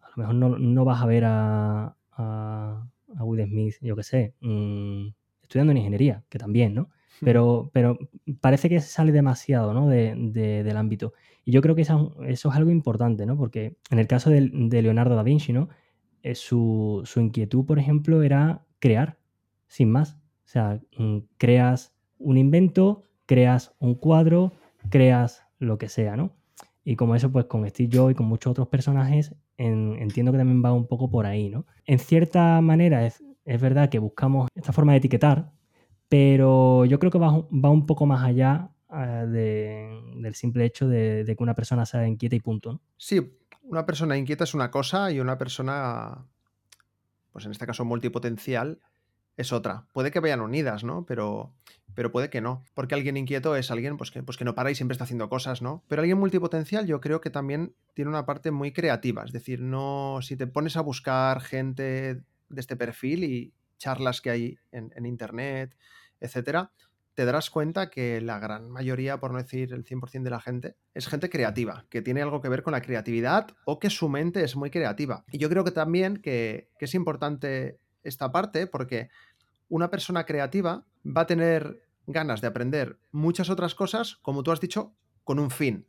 a 0.02 0.10
lo 0.16 0.34
mejor 0.34 0.60
no, 0.60 0.86
vas 0.86 1.02
a 1.02 1.06
ver 1.06 1.26
a, 1.26 1.98
a, 2.12 2.88
Will 3.20 3.46
Smith, 3.46 3.76
yo 3.82 3.96
qué 3.96 4.04
sé, 4.04 4.34
mm, 4.40 5.08
estudiando 5.42 5.72
en 5.72 5.78
ingeniería, 5.78 6.24
que 6.30 6.40
también, 6.40 6.74
¿no? 6.74 6.90
Pero, 7.22 7.72
pero 7.72 7.98
parece 8.42 8.68
que 8.68 8.82
sale 8.82 9.14
demasiado 9.14 9.74
¿no? 9.74 9.88
del 9.88 10.76
ámbito. 10.76 11.14
Y 11.46 11.52
yo 11.52 11.62
creo 11.62 11.76
que 11.76 11.84
eso, 11.84 12.16
es 12.28 12.46
algo 12.48 12.72
importante, 12.72 13.26
¿no? 13.26 13.38
Porque 13.38 13.78
en 13.92 14.00
el 14.00 14.08
caso 14.08 14.30
de, 14.30 14.42
Leonardo 14.42 15.16
da 15.16 15.24
Vinci, 15.24 15.54
¿no? 15.54 15.70
Eh, 16.24 16.36
su, 16.36 17.04
su, 17.06 17.22
inquietud, 17.22 17.66
por 17.66 17.80
ejemplo, 17.80 18.24
era 18.24 18.66
crear, 18.80 19.20
sin 19.68 19.92
más. 19.92 20.18
O 20.46 20.48
sea, 20.48 20.82
mm, 20.98 21.20
creas 21.38 21.96
un 22.18 22.38
invento, 22.38 23.04
creas 23.26 23.76
un 23.80 23.96
cuadro, 23.96 24.54
creas 24.90 25.44
lo 25.60 25.78
que 25.78 25.88
sea, 25.88 26.18
¿no? 26.18 26.32
Y 26.84 26.96
como 26.96 27.16
eso, 27.16 27.32
pues 27.32 27.46
con 27.46 27.68
Steve 27.68 27.90
Jobs 27.92 28.12
y 28.12 28.16
con 28.16 28.28
muchos 28.28 28.52
otros 28.52 28.68
personajes, 28.68 29.36
entiendo 29.58 30.32
que 30.32 30.38
también 30.38 30.64
va 30.64 30.74
un 30.74 30.88
poco 30.88 31.10
por 31.10 31.26
ahí, 31.26 31.50
¿no? 31.50 31.66
En 31.86 32.00
cierta 32.00 32.62
manera 32.62 33.06
es, 33.06 33.24
verdad 33.46 33.90
que 33.90 34.00
buscamos 34.00 34.50
esta 34.56 34.72
forma 34.72 34.92
de 34.92 35.00
etiquetar, 35.00 35.52
pero 36.10 36.86
yo 36.86 37.00
creo 37.00 37.12
que 37.12 37.18
va, 37.18 37.32
un 37.32 37.86
poco 37.86 38.06
más 38.06 38.24
allá 38.24 38.72
eh, 38.96 39.26
del 39.28 40.36
simple 40.36 40.66
hecho 40.66 40.88
de, 40.88 41.26
que 41.26 41.44
una 41.44 41.56
persona 41.56 41.86
sea 41.86 42.08
inquieta 42.08 42.36
y 42.36 42.40
punto. 42.40 42.74
¿no? 42.74 42.82
Sí, 42.98 43.38
una 43.64 43.86
persona 43.86 44.18
inquieta 44.18 44.44
es 44.44 44.54
una 44.54 44.72
cosa 44.72 45.12
y 45.12 45.20
una 45.20 45.38
persona, 45.38 46.26
pues 47.32 47.46
en 47.46 47.52
este 47.52 47.66
caso 47.66 47.86
multipotencial, 47.86 48.80
es 49.38 49.52
otra. 49.52 49.86
Puede 49.92 50.12
que 50.12 50.20
vayan 50.20 50.42
unidas, 50.42 50.84
¿no? 50.84 51.06
Pero, 51.06 51.54
pero 51.94 52.12
puede 52.12 52.30
que 52.30 52.42
no. 52.42 52.64
Porque 52.74 52.96
alguien 52.96 53.18
inquieto 53.18 53.56
es 53.56 53.70
alguien 53.70 53.98
pues 53.98 54.12
que, 54.12 54.24
pues 54.24 54.38
que 54.38 54.46
no 54.46 54.56
para 54.56 54.72
y 54.72 54.76
siempre 54.76 54.94
está 54.94 55.04
haciendo 55.04 55.30
cosas, 55.30 55.62
¿no? 55.62 55.84
Pero 55.88 56.02
alguien 56.02 56.18
multipotencial 56.18 56.88
yo 56.88 57.02
creo 57.02 57.20
que 57.20 57.30
también 57.30 57.76
tiene 57.94 58.10
una 58.10 58.26
parte 58.26 58.52
muy 58.52 58.72
creativa. 58.72 59.24
Es 59.26 59.34
decir, 59.34 59.60
no. 59.62 60.20
Si 60.22 60.38
te 60.38 60.48
pones 60.48 60.78
a 60.78 60.82
buscar 60.82 61.42
gente 61.42 62.22
de 62.50 62.62
este 62.62 62.76
perfil 62.78 63.24
y 63.24 63.54
charlas 63.78 64.22
que 64.22 64.30
hay 64.30 64.58
en, 64.72 65.06
internet, 65.06 65.76
etcétera, 66.20 66.72
te 67.16 67.26
darás 67.26 67.50
cuenta 67.50 67.90
que 67.90 68.22
la 68.22 68.40
gran 68.40 68.70
mayoría, 68.70 69.20
por 69.20 69.32
no 69.32 69.38
decir 69.38 69.74
el 69.74 69.86
100% 69.86 70.24
de 70.24 70.30
la 70.30 70.42
gente, 70.42 70.76
es 70.94 71.08
gente 71.08 71.30
creativa, 71.30 71.86
que 71.90 72.02
tiene 72.02 72.22
algo 72.22 72.42
que 72.42 72.50
ver 72.50 72.62
con 72.62 72.74
la 72.74 72.82
creatividad 72.82 73.48
o 73.66 73.80
que 73.80 73.90
su 73.90 74.10
mente 74.10 74.44
es 74.44 74.56
muy 74.56 74.70
creativa. 74.70 75.24
Y 75.32 75.38
yo 75.38 75.50
creo 75.50 75.64
que 75.64 75.72
también 75.72 76.18
que, 76.18 76.70
que 76.78 76.86
es 76.86 76.94
importante 76.94 77.80
esta 78.04 78.32
parte 78.32 78.68
porque 78.68 79.10
una 79.70 79.90
persona 79.90 80.26
creativa 80.26 80.86
va 81.06 81.22
a 81.22 81.28
tener 81.28 81.82
ganas 82.06 82.42
de 82.42 82.48
aprender 82.48 83.00
muchas 83.12 83.50
otras 83.50 83.76
cosas, 83.76 84.18
como 84.18 84.44
tú 84.44 84.52
has 84.52 84.62
dicho, 84.62 84.94
con 85.24 85.40
un 85.40 85.50
fin. 85.50 85.88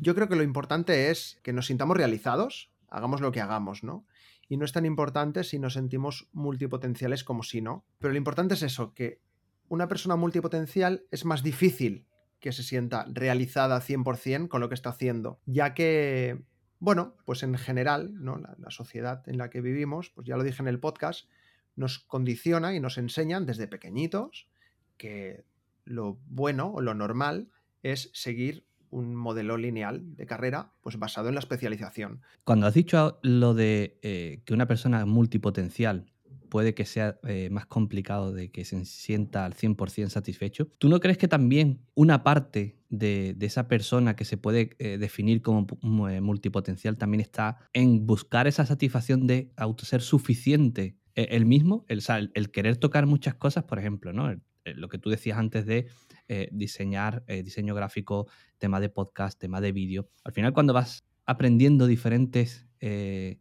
Yo 0.00 0.14
creo 0.14 0.28
que 0.28 0.36
lo 0.36 0.42
importante 0.42 1.10
es 1.10 1.38
que 1.42 1.52
nos 1.52 1.66
sintamos 1.66 1.96
realizados, 1.96 2.70
hagamos 2.88 3.20
lo 3.20 3.32
que 3.32 3.40
hagamos, 3.40 3.82
¿no? 3.84 4.06
Y 4.48 4.56
no 4.56 4.64
es 4.64 4.72
tan 4.72 4.86
importante 4.86 5.44
si 5.44 5.58
nos 5.58 5.74
sentimos 5.74 6.28
multipotenciales 6.32 7.22
como 7.22 7.42
si 7.42 7.60
no. 7.60 7.84
Pero 7.98 8.12
lo 8.12 8.18
importante 8.18 8.54
es 8.54 8.62
eso, 8.62 8.94
que 8.94 9.20
una 9.68 9.88
persona 9.88 10.16
multipotencial 10.16 11.04
es 11.10 11.24
más 11.24 11.42
difícil 11.42 12.06
que 12.40 12.52
se 12.52 12.62
sienta 12.62 13.06
realizada 13.12 13.80
100% 13.80 14.48
con 14.48 14.60
lo 14.60 14.68
que 14.68 14.74
está 14.74 14.90
haciendo, 14.90 15.40
ya 15.46 15.74
que, 15.74 16.42
bueno, 16.78 17.16
pues 17.24 17.42
en 17.42 17.56
general, 17.56 18.12
¿no? 18.22 18.38
La, 18.38 18.70
sociedad 18.70 19.22
en 19.28 19.38
la 19.38 19.50
que 19.50 19.60
vivimos, 19.60 20.10
pues 20.10 20.26
ya 20.26 20.36
lo 20.36 20.44
dije 20.44 20.62
en 20.62 20.68
el 20.68 20.78
podcast, 20.78 21.28
nos 21.74 21.98
condiciona 21.98 22.74
y 22.74 22.80
nos 22.80 22.98
enseñan 22.98 23.46
desde 23.46 23.66
pequeñitos 23.66 24.48
que 24.96 25.44
lo 25.84 26.18
bueno 26.26 26.72
o 26.72 26.80
lo 26.80 26.94
normal 26.94 27.50
es 27.82 28.10
seguir 28.12 28.66
un 28.90 29.14
modelo 29.14 29.56
lineal 29.56 30.16
de 30.16 30.26
carrera 30.26 30.72
pues 30.82 30.98
basado 30.98 31.28
en 31.28 31.34
la 31.34 31.40
especialización. 31.40 32.22
Cuando 32.44 32.66
has 32.66 32.74
dicho 32.74 33.18
lo 33.22 33.54
de 33.54 33.98
eh, 34.02 34.42
que 34.44 34.54
una 34.54 34.66
persona 34.66 35.04
multipotencial 35.06 36.10
puede 36.48 36.74
que 36.74 36.84
sea 36.84 37.18
eh, 37.24 37.48
más 37.50 37.66
complicado 37.66 38.32
de 38.32 38.50
que 38.50 38.64
se 38.64 38.84
sienta 38.84 39.44
al 39.44 39.54
100% 39.54 40.08
satisfecho. 40.08 40.68
¿Tú 40.78 40.88
no 40.88 41.00
crees 41.00 41.18
que 41.18 41.28
también 41.28 41.80
una 41.94 42.22
parte 42.22 42.78
de, 42.88 43.36
esa 43.40 43.68
persona 43.68 44.16
que 44.16 44.24
se 44.24 44.36
puede 44.36 44.76
eh, 44.78 44.98
definir 44.98 45.42
como 45.42 45.66
multipotencial 45.82 46.96
también 46.96 47.20
está 47.20 47.58
en 47.72 48.06
buscar 48.06 48.46
esa 48.46 48.66
satisfacción 48.66 49.26
de 49.26 49.52
auto 49.56 49.84
ser 49.84 50.02
suficiente 50.02 50.96
el 51.14 51.46
mismo? 51.46 51.84
El, 51.88 52.50
querer 52.50 52.76
tocar 52.76 53.06
muchas 53.06 53.34
cosas, 53.34 53.64
por 53.64 53.78
ejemplo, 53.78 54.12
¿no? 54.12 54.34
lo 54.74 54.88
que 54.88 54.98
tú 54.98 55.10
decías 55.10 55.38
antes 55.38 55.66
de 55.66 55.86
eh, 56.28 56.48
diseñar, 56.52 57.24
eh, 57.26 57.42
diseño 57.42 57.74
gráfico, 57.74 58.28
tema 58.58 58.80
de 58.80 58.88
podcast, 58.88 59.38
tema 59.38 59.60
de 59.60 59.72
vídeo. 59.72 60.08
Al 60.24 60.32
final, 60.32 60.52
cuando 60.52 60.72
vas 60.72 61.04
aprendiendo 61.24 61.86
diferentes 61.86 62.66
eh, 62.80 63.38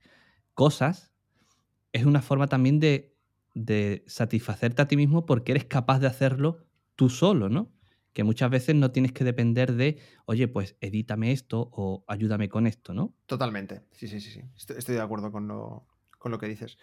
cosas, 0.54 1.12
es 1.98 2.06
una 2.06 2.22
forma 2.22 2.48
también 2.48 2.80
de, 2.80 3.16
de 3.54 4.04
satisfacerte 4.08 4.82
a 4.82 4.88
ti 4.88 4.96
mismo 4.96 5.26
porque 5.26 5.52
eres 5.52 5.66
capaz 5.66 6.00
de 6.00 6.08
hacerlo 6.08 6.66
tú 6.96 7.10
solo, 7.10 7.50
¿no? 7.50 7.72
que 8.18 8.24
muchas 8.24 8.50
veces 8.50 8.74
no 8.74 8.90
tienes 8.90 9.12
que 9.12 9.24
depender 9.24 9.74
de, 9.74 10.00
oye, 10.26 10.48
pues 10.48 10.76
edítame 10.82 11.32
esto 11.32 11.70
o 11.72 12.04
ayúdame 12.08 12.50
con 12.50 12.66
esto, 12.66 12.92
¿no? 12.92 13.14
Totalmente, 13.28 13.84
sí, 13.92 14.08
sí, 14.08 14.20
sí, 14.20 14.32
sí. 14.32 14.42
Estoy, 14.56 14.96
de 14.96 15.02
acuerdo 15.02 15.32
con 15.32 15.48
lo, 15.48 15.86
con 16.18 16.32
lo 16.32 16.40
que 16.40 16.48
dices. 16.48 16.80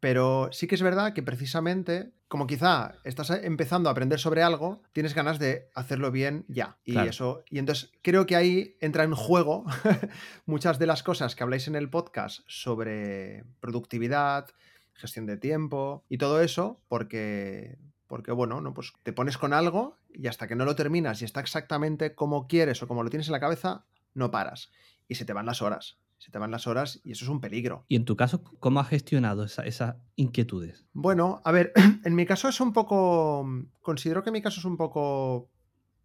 Pero 0.00 0.48
sí 0.52 0.66
que 0.68 0.76
es 0.76 0.82
verdad 0.82 1.12
que 1.12 1.22
precisamente, 1.22 2.12
como 2.28 2.46
quizá 2.46 2.94
estás 3.02 3.30
empezando 3.30 3.88
a 3.88 3.92
aprender 3.92 4.20
sobre 4.20 4.42
algo, 4.42 4.80
tienes 4.92 5.14
ganas 5.14 5.38
de 5.38 5.68
hacerlo 5.74 6.12
bien 6.12 6.44
ya. 6.48 6.78
Y 6.84 6.96
eso. 6.98 7.42
Y 7.50 7.58
entonces 7.58 7.90
creo 8.02 8.24
que 8.26 8.36
ahí 8.36 8.76
entra 8.80 9.02
en 9.02 9.14
juego 9.14 9.64
muchas 10.46 10.78
de 10.78 10.86
las 10.86 11.02
cosas 11.02 11.34
que 11.34 11.42
habláis 11.42 11.66
en 11.66 11.74
el 11.74 11.90
podcast 11.90 12.42
sobre 12.46 13.44
productividad, 13.60 14.48
gestión 14.94 15.26
de 15.26 15.36
tiempo 15.36 16.04
y 16.08 16.18
todo 16.18 16.40
eso, 16.40 16.80
porque. 16.88 17.78
Porque, 18.06 18.32
bueno, 18.32 18.62
no, 18.62 18.72
pues 18.72 18.94
te 19.02 19.12
pones 19.12 19.36
con 19.36 19.52
algo 19.52 19.98
y 20.14 20.28
hasta 20.28 20.48
que 20.48 20.56
no 20.56 20.64
lo 20.64 20.74
terminas 20.74 21.20
y 21.20 21.26
está 21.26 21.40
exactamente 21.40 22.14
como 22.14 22.48
quieres 22.48 22.82
o 22.82 22.88
como 22.88 23.02
lo 23.02 23.10
tienes 23.10 23.28
en 23.28 23.32
la 23.32 23.40
cabeza, 23.40 23.84
no 24.14 24.30
paras. 24.30 24.70
Y 25.08 25.16
se 25.16 25.26
te 25.26 25.34
van 25.34 25.44
las 25.44 25.60
horas 25.60 25.98
se 26.18 26.30
te 26.30 26.38
van 26.38 26.50
las 26.50 26.66
horas 26.66 27.00
y 27.04 27.12
eso 27.12 27.24
es 27.24 27.30
un 27.30 27.40
peligro. 27.40 27.84
¿Y 27.88 27.96
en 27.96 28.04
tu 28.04 28.16
caso, 28.16 28.42
cómo 28.60 28.80
has 28.80 28.88
gestionado 28.88 29.44
esas 29.44 29.96
inquietudes? 30.16 30.84
Bueno, 30.92 31.40
a 31.44 31.52
ver, 31.52 31.72
en 32.04 32.14
mi 32.14 32.26
caso 32.26 32.48
es 32.48 32.60
un 32.60 32.72
poco, 32.72 33.46
considero 33.80 34.22
que 34.22 34.30
mi 34.30 34.42
caso 34.42 34.60
es 34.60 34.64
un 34.64 34.76
poco, 34.76 35.50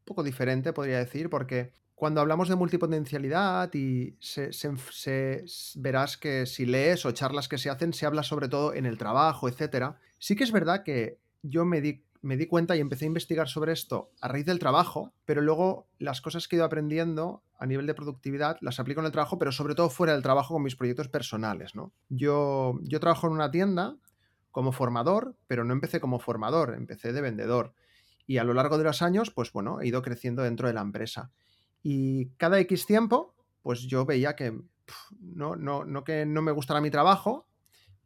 poco 0.05 0.24
diferente, 0.24 0.74
podría 0.74 1.00
decir, 1.00 1.29
porque 1.29 1.72
cuando 1.96 2.22
hablamos 2.22 2.50
de 2.50 2.55
multipotencialidad 2.55 3.74
y 3.74 4.17
se, 4.20 4.51
verás 5.75 6.17
que 6.17 6.46
si 6.46 6.65
lees 6.65 7.05
o 7.05 7.12
charlas 7.12 7.48
que 7.48 7.58
se 7.58 7.70
hacen, 7.70 7.93
se 7.93 8.05
habla 8.05 8.24
sobre 8.24 8.50
todo 8.50 8.74
en 8.74 8.86
el 8.86 8.98
trabajo, 8.98 9.48
etc. 9.48 9.96
Sí 10.20 10.36
que 10.36 10.43
es 10.43 10.51
verdad 10.51 10.84
que 10.84 11.20
yo 11.41 11.65
me 11.65 11.82
di 11.82 12.03
me 12.24 12.38
di 12.38 12.48
cuenta 12.48 12.75
y 12.75 12.80
empecé 12.80 13.03
a 13.03 13.08
investigar 13.08 13.50
sobre 13.50 13.74
esto 13.74 14.12
a 14.22 14.30
raíz 14.30 14.46
del 14.46 14.58
trabajo, 14.58 15.13
pero 15.25 15.42
luego 15.42 15.89
las 16.00 16.22
cosas 16.22 16.48
que 16.48 16.56
he 16.56 16.58
ido 16.58 16.65
aprendiendo 16.65 17.44
a 17.60 17.65
nivel 17.65 17.86
de 17.86 17.94
productividad 17.94 18.58
las 18.62 18.80
aplico 18.80 19.01
en 19.01 19.06
el 19.06 19.12
trabajo, 19.12 19.38
pero 19.38 19.51
sobre 19.51 19.75
todo 19.75 19.89
fuera 19.89 20.13
del 20.13 20.24
trabajo 20.24 20.53
con 20.53 20.63
mis 20.63 20.77
proyectos 20.77 21.10
personales. 21.10 21.75
¿no? 21.75 21.92
Yo, 22.08 22.80
yo 22.84 23.01
trabajo 23.01 23.27
en 23.27 23.34
una 23.34 23.51
tienda 23.51 23.98
como 24.51 24.72
formador, 24.72 25.36
pero 25.48 25.65
no 25.65 25.74
empecé 25.74 26.00
como 26.00 26.18
formador, 26.18 26.75
empecé 26.75 27.12
de 27.12 27.22
vendedor. 27.22 27.74
Y 28.25 28.38
a 28.38 28.46
lo 28.46 28.53
largo 28.53 28.77
de 28.77 28.86
los 28.86 29.01
años, 29.01 29.30
pues 29.30 29.51
bueno, 29.51 29.82
he 29.82 29.88
ido 29.88 30.01
creciendo 30.01 30.44
dentro 30.44 30.68
de 30.70 30.74
la 30.74 30.82
empresa. 30.82 31.32
Y 31.82 32.30
cada 32.38 32.58
X 32.62 32.86
tiempo, 32.86 33.36
pues 33.62 33.82
yo 33.82 34.06
veía 34.06 34.38
que 34.38 34.58
no, 35.20 35.58
no, 35.58 35.84
no 35.84 36.06
que 36.06 36.25
no 36.25 36.42
me 36.42 36.53
gustara 36.53 36.80
mi 36.80 36.89
trabajo, 36.89 37.48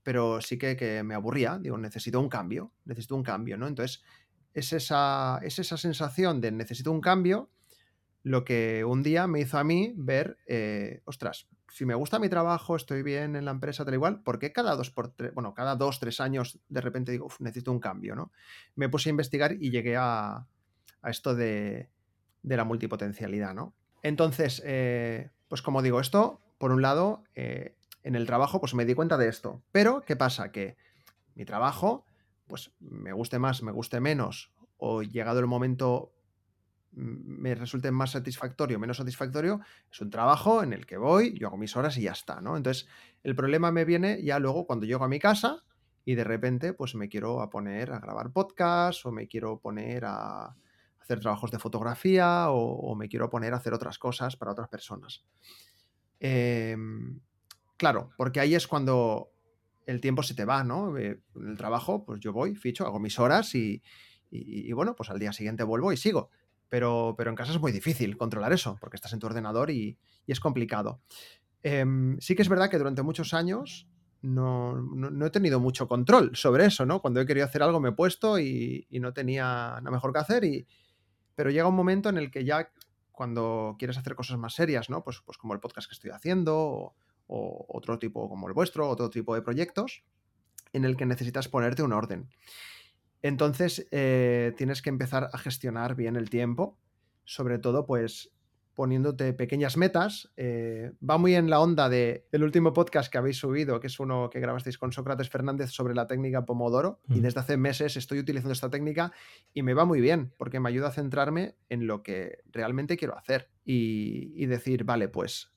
pero 0.07 0.39
sí 0.39 0.57
que, 0.57 1.03
me 1.03 1.15
aburría. 1.15 1.59
Digo, 1.61 1.77
necesito 1.77 2.21
un 2.21 2.29
cambio, 2.29 2.71
necesito 2.85 3.13
un 3.13 3.23
cambio, 3.23 3.57
¿no? 3.57 3.67
Entonces, 3.67 4.05
es 4.53 4.71
esa, 4.71 5.37
es 5.43 5.59
esa 5.59 5.75
sensación 5.75 6.39
de 6.39 6.49
necesito 6.49 6.93
un 6.93 7.01
cambio 7.01 7.49
lo 8.23 8.45
que 8.45 8.85
un 8.85 9.03
día 9.03 9.27
me 9.27 9.41
hizo 9.41 9.57
a 9.57 9.65
mí 9.65 9.93
ver, 9.97 10.37
eh, 10.47 11.01
ostras, 11.03 11.49
si 11.67 11.85
me 11.85 11.93
gusta 11.93 12.19
mi 12.19 12.29
trabajo, 12.29 12.77
estoy 12.77 13.03
bien 13.03 13.35
en 13.35 13.43
la 13.43 13.51
empresa, 13.51 13.83
tal 13.83 13.95
igual, 13.95 14.23
¿por 14.23 14.39
qué 14.39 14.53
cada 14.53 14.77
dos, 14.77 14.91
por 14.91 15.09
tres, 15.09 15.33
bueno, 15.33 15.53
cada 15.53 15.75
dos, 15.75 15.99
tres 15.99 16.21
años 16.21 16.57
de 16.69 16.79
repente 16.79 17.11
digo, 17.11 17.27
necesito 17.39 17.73
un 17.73 17.81
cambio, 17.81 18.15
¿no? 18.15 18.31
Me 18.75 18.87
puse 18.87 19.09
a 19.09 19.11
investigar 19.11 19.57
y 19.59 19.71
llegué 19.71 19.97
a, 19.97 20.47
esto 21.03 21.35
de, 21.35 21.89
la 22.43 22.63
multipotencialidad, 22.63 23.53
¿no? 23.53 23.73
Entonces, 24.03 24.63
eh, 24.65 25.31
pues 25.49 25.61
como 25.61 25.81
digo, 25.81 25.99
esto, 25.99 26.39
por 26.59 26.71
un 26.71 26.81
lado, 26.81 27.25
eh, 27.35 27.75
en 28.07 28.15
el 28.15 28.25
trabajo, 28.25 28.61
pues 28.61 28.73
me 28.73 28.85
di 28.85 28.93
cuenta 28.93 29.17
de 29.17 29.27
esto. 29.27 29.61
Pero, 29.73 30.01
¿qué 30.01 30.15
pasa? 30.15 30.49
Que 30.49 30.77
mi 31.35 31.43
trabajo, 31.43 32.05
pues 32.47 32.71
me 32.79 33.11
guste 33.11 33.37
más, 33.37 33.61
me 33.61 33.73
guste 33.73 33.99
menos, 33.99 34.53
o 34.77 35.03
llegado 35.03 35.41
el 35.41 35.47
momento 35.47 36.13
mm, 36.93 37.41
me 37.41 37.53
resulte 37.53 37.91
más 37.91 38.11
satisfactorio, 38.11 38.79
menos 38.79 38.95
satisfactorio, 38.95 39.59
es 39.91 39.99
un 39.99 40.09
trabajo 40.09 40.63
en 40.63 40.71
el 40.71 40.85
que 40.85 40.95
voy, 40.95 41.37
yo 41.37 41.47
hago 41.47 41.57
mis 41.57 41.75
horas 41.75 41.97
y 41.97 42.03
ya 42.03 42.13
está, 42.13 42.39
¿no? 42.39 42.55
Entonces, 42.55 42.87
el 43.23 43.35
problema 43.35 43.73
me 43.73 43.83
viene 43.83 44.23
ya 44.23 44.39
luego 44.39 44.65
cuando 44.65 44.85
llego 44.85 45.03
a 45.03 45.09
mi 45.09 45.19
casa 45.19 45.65
y 46.05 46.15
de 46.15 46.23
repente, 46.23 46.71
pues 46.71 46.95
me 46.95 47.09
quiero 47.09 47.41
a 47.41 47.49
poner 47.49 47.91
a 47.91 47.99
grabar 47.99 48.31
podcast 48.31 49.05
o 49.05 49.11
me 49.11 49.27
quiero 49.27 49.59
poner 49.59 50.05
a 50.05 50.55
hacer 51.01 51.19
trabajos 51.19 51.51
de 51.51 51.59
fotografía 51.59 52.51
o, 52.51 52.95
me 52.95 53.09
quiero 53.09 53.29
poner 53.29 53.53
a 53.53 53.57
hacer 53.57 53.73
otras 53.73 53.99
cosas 53.99 54.37
para 54.37 54.53
otras 54.53 54.69
personas. 54.69 55.25
Eh, 56.21 56.77
Claro, 57.77 58.09
porque 58.17 58.39
ahí 58.39 58.55
es 58.55 58.67
cuando 58.67 59.31
el 59.85 60.01
tiempo 60.01 60.21
se 60.21 60.35
te 60.35 60.45
va, 60.45 60.63
¿no? 60.63 60.97
Eh, 60.97 61.21
en 61.35 61.47
el 61.47 61.57
trabajo, 61.57 62.03
pues 62.05 62.19
yo 62.19 62.33
voy, 62.33 62.55
ficho, 62.55 62.85
hago 62.85 62.99
mis 62.99 63.19
horas 63.19 63.55
y, 63.55 63.81
bueno, 64.73 64.95
pues 64.95 65.09
al 65.09 65.19
día 65.19 65.31
siguiente 65.31 65.63
vuelvo 65.63 65.91
y 65.93 65.97
sigo. 65.97 66.29
Pero, 66.69 67.15
pero, 67.17 67.29
en 67.29 67.37
casa 67.37 67.53
es 67.53 67.61
muy 67.61 67.71
difícil 67.71 68.17
controlar 68.17 68.51
eso, 68.51 68.77
porque 68.81 68.97
estás 68.97 69.13
en 69.13 69.19
tu 69.19 69.27
ordenador 69.27 69.71
y, 69.71 69.97
es 70.25 70.41
complicado. 70.41 70.99
Em, 71.63 72.19
sí 72.19 72.35
que 72.35 72.41
es 72.41 72.49
verdad 72.49 72.69
que 72.69 72.77
durante 72.77 73.03
muchos 73.03 73.33
años 73.33 73.87
no, 74.21 75.25
he 75.25 75.29
tenido 75.29 75.61
mucho 75.61 75.87
control 75.87 76.35
sobre 76.35 76.65
eso, 76.65 76.85
¿no? 76.85 77.01
Cuando 77.01 77.21
he 77.21 77.25
querido 77.25 77.45
hacer 77.45 77.63
algo 77.63 77.79
me 77.79 77.89
he 77.89 77.93
puesto 77.93 78.37
y, 78.37 78.85
no 78.91 79.13
tenía 79.13 79.77
nada 79.81 79.91
mejor 79.91 80.11
que 80.11 80.19
hacer, 80.19 80.43
y, 80.43 80.67
pero 81.35 81.49
llega 81.49 81.69
un 81.69 81.75
momento 81.75 82.09
en 82.09 82.17
el 82.17 82.29
que 82.29 82.43
ya 82.43 82.69
cuando 83.13 83.77
quieres 83.79 83.97
hacer 83.97 84.15
cosas 84.15 84.37
más 84.37 84.53
serias, 84.53 84.89
¿no? 84.89 85.03
Pues, 85.03 85.21
pues 85.25 85.37
como 85.37 85.53
el 85.53 85.61
podcast 85.61 85.87
que 85.87 85.95
estoy 85.95 86.11
haciendo 86.11 86.57
o, 86.57 86.95
o 87.27 87.65
otro 87.69 87.99
tipo 87.99 88.29
como 88.29 88.47
el 88.47 88.53
vuestro, 88.53 88.89
otro 88.89 89.09
tipo 89.09 89.35
de 89.35 89.41
proyectos, 89.41 90.03
en 90.73 90.85
el 90.85 90.97
que 90.97 91.05
necesitas 91.05 91.47
ponerte 91.47 91.83
un 91.83 91.93
orden. 91.93 92.29
Entonces 93.21 93.87
eh, 93.91 94.53
tienes 94.57 94.81
que 94.81 94.89
empezar 94.89 95.29
a 95.31 95.37
gestionar 95.37 95.95
bien 95.95 96.15
el 96.15 96.29
tiempo, 96.29 96.77
sobre 97.25 97.59
todo 97.59 97.85
pues 97.85 98.31
poniéndote 98.73 99.33
pequeñas 99.33 99.75
metas. 99.75 100.31
Eh, 100.37 100.91
va 101.07 101.17
muy 101.17 101.33
en 101.33 101.49
la 101.49 101.59
onda 101.59 101.89
del 101.89 102.43
último 102.43 102.73
podcast 102.73 103.11
que 103.11 103.17
habéis 103.17 103.37
subido, 103.37 103.79
que 103.79 103.87
es 103.87 103.99
uno 103.99 104.29
que 104.29 104.39
grabasteis 104.39 104.77
con 104.77 104.91
Sócrates 104.91 105.29
Fernández 105.29 105.71
sobre 105.71 105.95
la 105.95 106.05
técnica 106.05 106.45
Pomodoro. 106.45 107.01
Y 107.09 107.19
desde 107.19 107.39
hace 107.39 107.57
meses 107.57 107.97
estoy 107.97 108.19
utilizando 108.19 108.53
esta 108.53 108.69
técnica 108.69 109.11
y 109.51 109.63
me 109.63 109.73
va 109.73 109.85
muy 109.85 109.99
bien 109.99 110.31
porque 110.37 110.59
me 110.59 110.69
ayuda 110.69 110.89
a 110.89 110.91
centrarme 110.91 111.55
en 111.69 111.87
lo 111.87 112.03
que 112.03 112.43
realmente 112.51 112.97
quiero 112.97 113.17
hacer 113.17 113.49
y 113.65 114.45
decir, 114.45 114.83
vale, 114.83 115.09
pues 115.09 115.56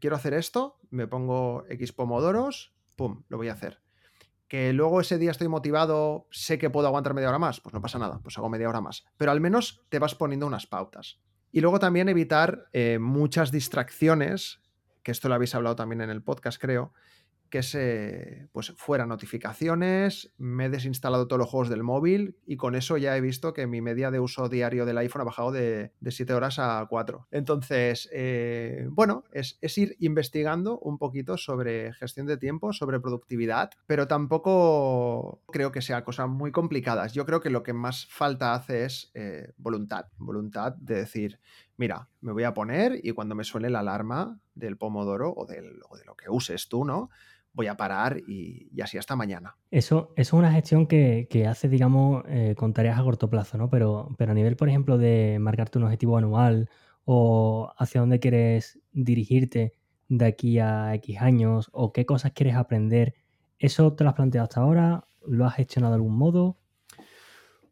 quiero 0.00 0.16
hacer 0.16 0.34
esto, 0.34 0.78
me 0.90 1.06
pongo 1.06 1.64
X 1.68 1.92
pomodoros, 1.92 2.74
pum, 2.96 3.24
lo 3.28 3.36
voy 3.36 3.48
a 3.48 3.52
hacer. 3.52 3.80
Que 4.48 4.72
luego 4.72 5.00
ese 5.00 5.18
día 5.18 5.30
estoy 5.30 5.48
motivado, 5.48 6.26
sé 6.30 6.58
que 6.58 6.70
puedo 6.70 6.86
aguantar 6.86 7.14
media 7.14 7.28
hora 7.28 7.38
más, 7.38 7.60
pues 7.60 7.72
no 7.72 7.80
pasa 7.80 7.98
nada, 7.98 8.20
pues 8.22 8.36
hago 8.36 8.48
media 8.48 8.68
hora 8.68 8.80
más. 8.80 9.04
Pero 9.16 9.30
al 9.30 9.40
menos 9.40 9.84
te 9.88 9.98
vas 9.98 10.14
poniendo 10.14 10.46
unas 10.46 10.66
pautas. 10.66 11.20
Y 11.52 11.60
luego 11.60 11.78
también 11.78 12.08
evitar 12.08 12.68
eh, 12.72 12.98
muchas 13.00 13.52
distracciones, 13.52 14.60
que 15.02 15.12
esto 15.12 15.28
lo 15.28 15.34
habéis 15.34 15.54
hablado 15.54 15.76
también 15.76 16.00
en 16.00 16.10
el 16.10 16.22
podcast, 16.22 16.60
creo, 16.60 16.92
que 17.50 17.62
se 17.62 18.48
pues 18.52 18.72
fuera 18.76 19.06
notificaciones, 19.06 20.32
me 20.38 20.66
he 20.66 20.70
desinstalado 20.70 21.26
todos 21.26 21.40
los 21.40 21.48
juegos 21.48 21.68
del 21.68 21.82
móvil 21.82 22.38
y 22.46 22.56
con 22.56 22.76
eso 22.76 22.96
ya 22.96 23.16
he 23.16 23.20
visto 23.20 23.52
que 23.52 23.66
mi 23.66 23.80
media 23.80 24.10
de 24.10 24.20
uso 24.20 24.48
diario 24.48 24.86
del 24.86 24.98
iPhone 24.98 25.22
ha 25.22 25.24
bajado 25.24 25.50
de, 25.50 25.92
de 25.98 26.10
7 26.10 26.32
horas 26.32 26.58
a 26.58 26.86
4. 26.88 27.28
Entonces, 27.32 28.08
eh, 28.12 28.86
bueno, 28.90 29.24
es, 29.32 29.58
ir 29.76 29.96
investigando 29.98 30.78
un 30.78 30.98
poquito 30.98 31.36
sobre 31.36 31.92
gestión 31.94 32.26
de 32.26 32.36
tiempo, 32.36 32.72
sobre 32.72 33.00
productividad, 33.00 33.70
pero 33.86 34.06
tampoco 34.06 35.42
creo 35.52 35.72
que 35.72 35.82
sea 35.82 36.04
cosas 36.04 36.28
muy 36.28 36.52
complicadas. 36.52 37.12
Yo 37.12 37.26
creo 37.26 37.40
que 37.40 37.50
lo 37.50 37.62
que 37.62 37.72
más 37.72 38.06
falta 38.06 38.54
hace 38.54 38.84
es 38.84 39.10
eh, 39.14 39.52
voluntad, 39.56 40.06
voluntad 40.18 40.74
de 40.74 40.94
decir, 40.96 41.40
mira, 41.76 42.08
me 42.20 42.32
voy 42.32 42.44
a 42.44 42.54
poner 42.54 43.00
y 43.02 43.12
cuando 43.12 43.34
me 43.34 43.44
suene 43.44 43.70
la 43.70 43.80
alarma 43.80 44.38
del 44.54 44.76
pomodoro 44.76 45.32
o 45.34 45.46
de 45.46 45.62
lo 45.62 46.14
que 46.14 46.30
uses 46.30 46.68
tú, 46.68 46.84
¿no? 46.84 47.10
Voy 47.52 47.66
a 47.66 47.76
parar 47.76 48.18
y, 48.26 48.68
y 48.72 48.80
así 48.80 48.98
hasta 48.98 49.16
mañana. 49.16 49.56
Eso, 49.70 50.12
eso 50.16 50.36
es 50.36 50.38
una 50.38 50.52
gestión 50.52 50.86
que, 50.86 51.26
que 51.30 51.46
hace, 51.46 51.68
digamos, 51.68 52.24
eh, 52.28 52.54
con 52.56 52.72
tareas 52.72 52.98
a 52.98 53.02
corto 53.02 53.28
plazo, 53.28 53.58
¿no? 53.58 53.68
Pero, 53.70 54.14
pero 54.18 54.32
a 54.32 54.34
nivel, 54.34 54.56
por 54.56 54.68
ejemplo, 54.68 54.98
de 54.98 55.38
marcarte 55.40 55.78
un 55.78 55.84
objetivo 55.84 56.16
anual 56.16 56.68
o 57.04 57.72
hacia 57.76 58.00
dónde 58.00 58.20
quieres 58.20 58.78
dirigirte 58.92 59.74
de 60.08 60.26
aquí 60.26 60.58
a 60.58 60.94
X 60.94 61.20
años 61.20 61.70
o 61.72 61.92
qué 61.92 62.04
cosas 62.04 62.32
quieres 62.32 62.56
aprender, 62.56 63.14
¿eso 63.58 63.94
te 63.94 64.04
lo 64.04 64.10
has 64.10 64.16
planteado 64.16 64.44
hasta 64.44 64.60
ahora? 64.60 65.04
¿Lo 65.26 65.46
has 65.46 65.54
gestionado 65.54 65.92
de 65.92 65.96
algún 65.96 66.16
modo? 66.16 66.58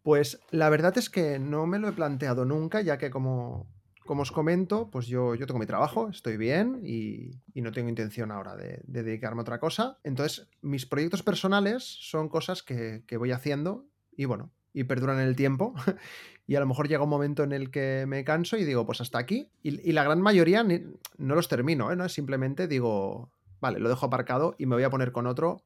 Pues 0.02 0.40
la 0.50 0.70
verdad 0.70 0.96
es 0.96 1.10
que 1.10 1.38
no 1.38 1.66
me 1.66 1.78
lo 1.78 1.88
he 1.88 1.92
planteado 1.92 2.44
nunca, 2.44 2.80
ya 2.80 2.96
que 2.96 3.10
como, 3.10 3.66
como 4.08 4.22
os 4.22 4.32
comento, 4.32 4.88
pues 4.90 5.06
yo, 5.06 5.34
yo 5.34 5.46
tengo 5.46 5.60
mi 5.60 5.66
trabajo, 5.66 6.08
estoy 6.08 6.38
bien 6.38 6.80
y, 6.82 7.36
no 7.54 7.72
tengo 7.72 7.90
intención 7.90 8.32
ahora 8.32 8.56
de, 8.56 8.80
de, 8.86 9.02
dedicarme 9.02 9.40
a 9.40 9.42
otra 9.42 9.60
cosa. 9.60 9.98
Entonces, 10.02 10.48
mis 10.62 10.86
proyectos 10.86 11.22
personales 11.22 11.84
son 11.84 12.30
cosas 12.30 12.62
que, 12.62 13.02
que 13.06 13.18
voy 13.18 13.32
haciendo 13.32 13.84
y 14.16 14.24
bueno, 14.24 14.50
y 14.72 14.84
perduran 14.84 15.20
el 15.20 15.36
tiempo. 15.36 15.74
y 16.46 16.54
a 16.54 16.60
lo 16.60 16.66
mejor 16.66 16.88
llega 16.88 17.04
un 17.04 17.10
momento 17.10 17.42
en 17.42 17.52
el 17.52 17.70
que 17.70 18.06
me 18.08 18.24
canso 18.24 18.56
y 18.56 18.64
digo, 18.64 18.86
pues 18.86 19.02
hasta 19.02 19.18
aquí. 19.18 19.50
Y, 19.62 19.92
la 19.92 20.04
gran 20.04 20.22
mayoría 20.22 20.64
no 20.64 21.34
los 21.34 21.48
termino, 21.48 21.92
¿eh? 21.92 21.96
¿no? 21.96 22.08
Simplemente 22.08 22.66
digo, 22.66 23.30
vale, 23.60 23.78
lo 23.78 23.90
dejo 23.90 24.06
aparcado 24.06 24.54
y 24.56 24.64
me 24.64 24.74
voy 24.74 24.84
a 24.84 24.90
poner 24.90 25.12
con 25.12 25.26
otro 25.26 25.60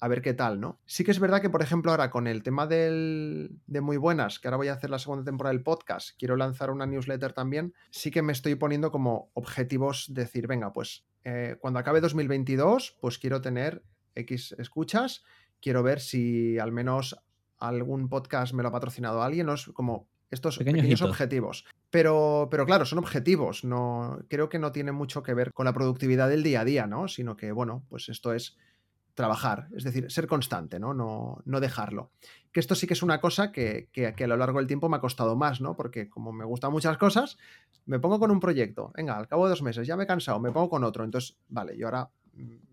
a 0.00 0.08
ver 0.08 0.22
qué 0.22 0.34
tal, 0.34 0.60
¿no? 0.60 0.80
Sí 0.86 1.04
que 1.04 1.10
es 1.10 1.18
verdad 1.18 1.40
que, 1.40 1.50
por 1.50 1.62
ejemplo, 1.62 1.90
ahora 1.90 2.10
con 2.10 2.26
el 2.26 2.42
tema 2.42 2.66
del, 2.66 3.58
de 3.66 3.80
Muy 3.80 3.96
Buenas, 3.96 4.38
que 4.38 4.48
ahora 4.48 4.56
voy 4.56 4.68
a 4.68 4.74
hacer 4.74 4.90
la 4.90 4.98
segunda 4.98 5.24
temporada 5.24 5.52
del 5.52 5.62
podcast, 5.62 6.10
quiero 6.18 6.36
lanzar 6.36 6.70
una 6.70 6.86
newsletter 6.86 7.32
también, 7.32 7.74
sí 7.90 8.10
que 8.10 8.22
me 8.22 8.32
estoy 8.32 8.54
poniendo 8.54 8.92
como 8.92 9.30
objetivos, 9.34 10.06
decir, 10.14 10.46
venga, 10.46 10.72
pues 10.72 11.04
eh, 11.24 11.56
cuando 11.60 11.80
acabe 11.80 12.00
2022, 12.00 12.96
pues 13.00 13.18
quiero 13.18 13.40
tener 13.40 13.82
X 14.14 14.54
escuchas, 14.58 15.24
quiero 15.60 15.82
ver 15.82 16.00
si 16.00 16.58
al 16.58 16.72
menos 16.72 17.16
algún 17.58 18.08
podcast 18.08 18.54
me 18.54 18.62
lo 18.62 18.68
ha 18.68 18.72
patrocinado 18.72 19.22
alguien, 19.22 19.46
¿no? 19.46 19.54
Es 19.54 19.66
como 19.66 20.08
estos 20.30 20.58
Pequeños 20.58 20.82
pequeños 20.82 21.02
objetivos. 21.02 21.64
Pero, 21.90 22.48
pero 22.50 22.66
claro, 22.66 22.84
son 22.84 22.98
objetivos, 22.98 23.64
no, 23.64 24.18
creo 24.28 24.48
que 24.48 24.58
no 24.58 24.72
tiene 24.72 24.92
mucho 24.92 25.22
que 25.22 25.34
ver 25.34 25.52
con 25.54 25.64
la 25.64 25.72
productividad 25.72 26.28
del 26.28 26.42
día 26.42 26.60
a 26.60 26.64
día, 26.64 26.86
¿no? 26.86 27.08
Sino 27.08 27.36
que, 27.36 27.50
bueno, 27.50 27.84
pues 27.88 28.10
esto 28.10 28.34
es 28.34 28.58
trabajar, 29.18 29.66
es 29.74 29.82
decir, 29.82 30.08
ser 30.12 30.28
constante, 30.28 30.78
¿no? 30.78 30.94
No, 30.94 31.42
no 31.44 31.58
dejarlo. 31.58 32.12
Que 32.52 32.60
esto 32.60 32.76
sí 32.76 32.86
que 32.86 32.94
es 32.94 33.02
una 33.02 33.20
cosa 33.20 33.50
que, 33.50 33.88
que, 33.92 34.06
a 34.06 34.26
lo 34.28 34.36
largo 34.36 34.58
del 34.58 34.68
tiempo 34.68 34.88
me 34.88 34.96
ha 34.96 35.00
costado 35.00 35.34
más, 35.34 35.60
¿no? 35.60 35.74
Porque 35.74 36.08
como 36.08 36.32
me 36.32 36.44
gustan 36.44 36.70
muchas 36.70 36.96
cosas, 36.98 37.36
me 37.84 37.98
pongo 37.98 38.20
con 38.20 38.30
un 38.30 38.38
proyecto, 38.38 38.92
venga, 38.94 39.18
al 39.18 39.26
cabo 39.26 39.46
de 39.46 39.50
dos 39.50 39.62
meses 39.62 39.88
ya 39.88 39.96
me 39.96 40.04
he 40.04 40.06
cansado, 40.06 40.38
me 40.38 40.52
pongo 40.52 40.70
con 40.70 40.84
otro, 40.84 41.02
entonces, 41.02 41.36
vale, 41.48 41.76
yo 41.76 41.86
ahora 41.86 42.10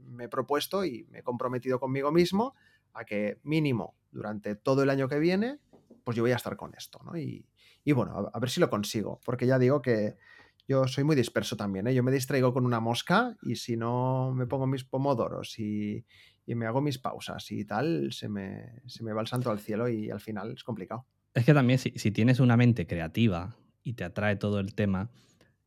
me 0.06 0.26
he 0.26 0.30
propuesto 0.30 0.86
y 0.86 1.08
me 1.10 1.20
he 1.20 1.24
comprometido 1.24 1.80
conmigo 1.80 2.12
mismo 2.12 2.54
a 2.94 3.06
que 3.06 3.40
mínimo 3.42 3.96
durante 4.12 4.56
todo 4.56 4.84
el 4.84 4.92
año 4.92 5.08
que 5.08 5.18
viene, 5.18 5.58
pues 6.04 6.16
yo 6.16 6.22
voy 6.22 6.32
a 6.32 6.36
estar 6.36 6.56
con 6.56 6.76
esto, 6.76 7.02
¿no? 7.04 7.18
Y, 7.18 7.44
y 7.84 7.92
bueno, 7.92 8.12
a, 8.14 8.38
a 8.38 8.40
ver 8.40 8.52
si 8.52 8.60
lo 8.60 8.70
consigo, 8.70 9.20
porque 9.26 9.48
ya 9.48 9.58
digo 9.58 9.82
que, 9.82 10.16
yo 10.68 10.88
soy 10.88 11.04
muy 11.04 11.16
disperso 11.16 11.56
también, 11.56 11.88
¿eh? 11.88 11.94
Yo 11.94 12.02
me 12.02 12.12
distraigo 12.12 12.54
con 12.54 12.66
una 12.66 12.80
mosca 12.80 13.38
y 13.44 13.56
si 13.56 13.78
no 13.78 14.34
me 14.34 14.48
pongo 14.48 14.66
mis 14.66 14.84
pomodoros 14.84 15.60
y, 15.60 16.06
y 16.46 16.56
me 16.56 16.66
hago 16.66 16.82
mis 16.82 17.00
pausas 17.00 17.52
y 17.52 17.66
tal, 17.66 18.12
se 18.12 18.30
me, 18.30 18.82
se 18.86 19.04
me, 19.04 19.14
va 19.14 19.22
el 19.22 19.28
santo 19.28 19.50
al 19.50 19.60
cielo 19.60 19.90
y 19.90 20.10
al 20.10 20.20
final 20.20 20.54
es 20.54 20.64
complicado. 20.64 21.08
Es 21.34 21.46
que 21.46 21.54
también 21.54 21.80
si, 21.80 21.92
si 21.96 22.12
tienes 22.12 22.40
una 22.40 22.56
mente 22.56 22.88
creativa 22.88 23.58
y 23.84 23.94
te 23.94 24.04
atrae 24.04 24.36
todo 24.36 24.60
el 24.60 24.76
tema, 24.76 25.12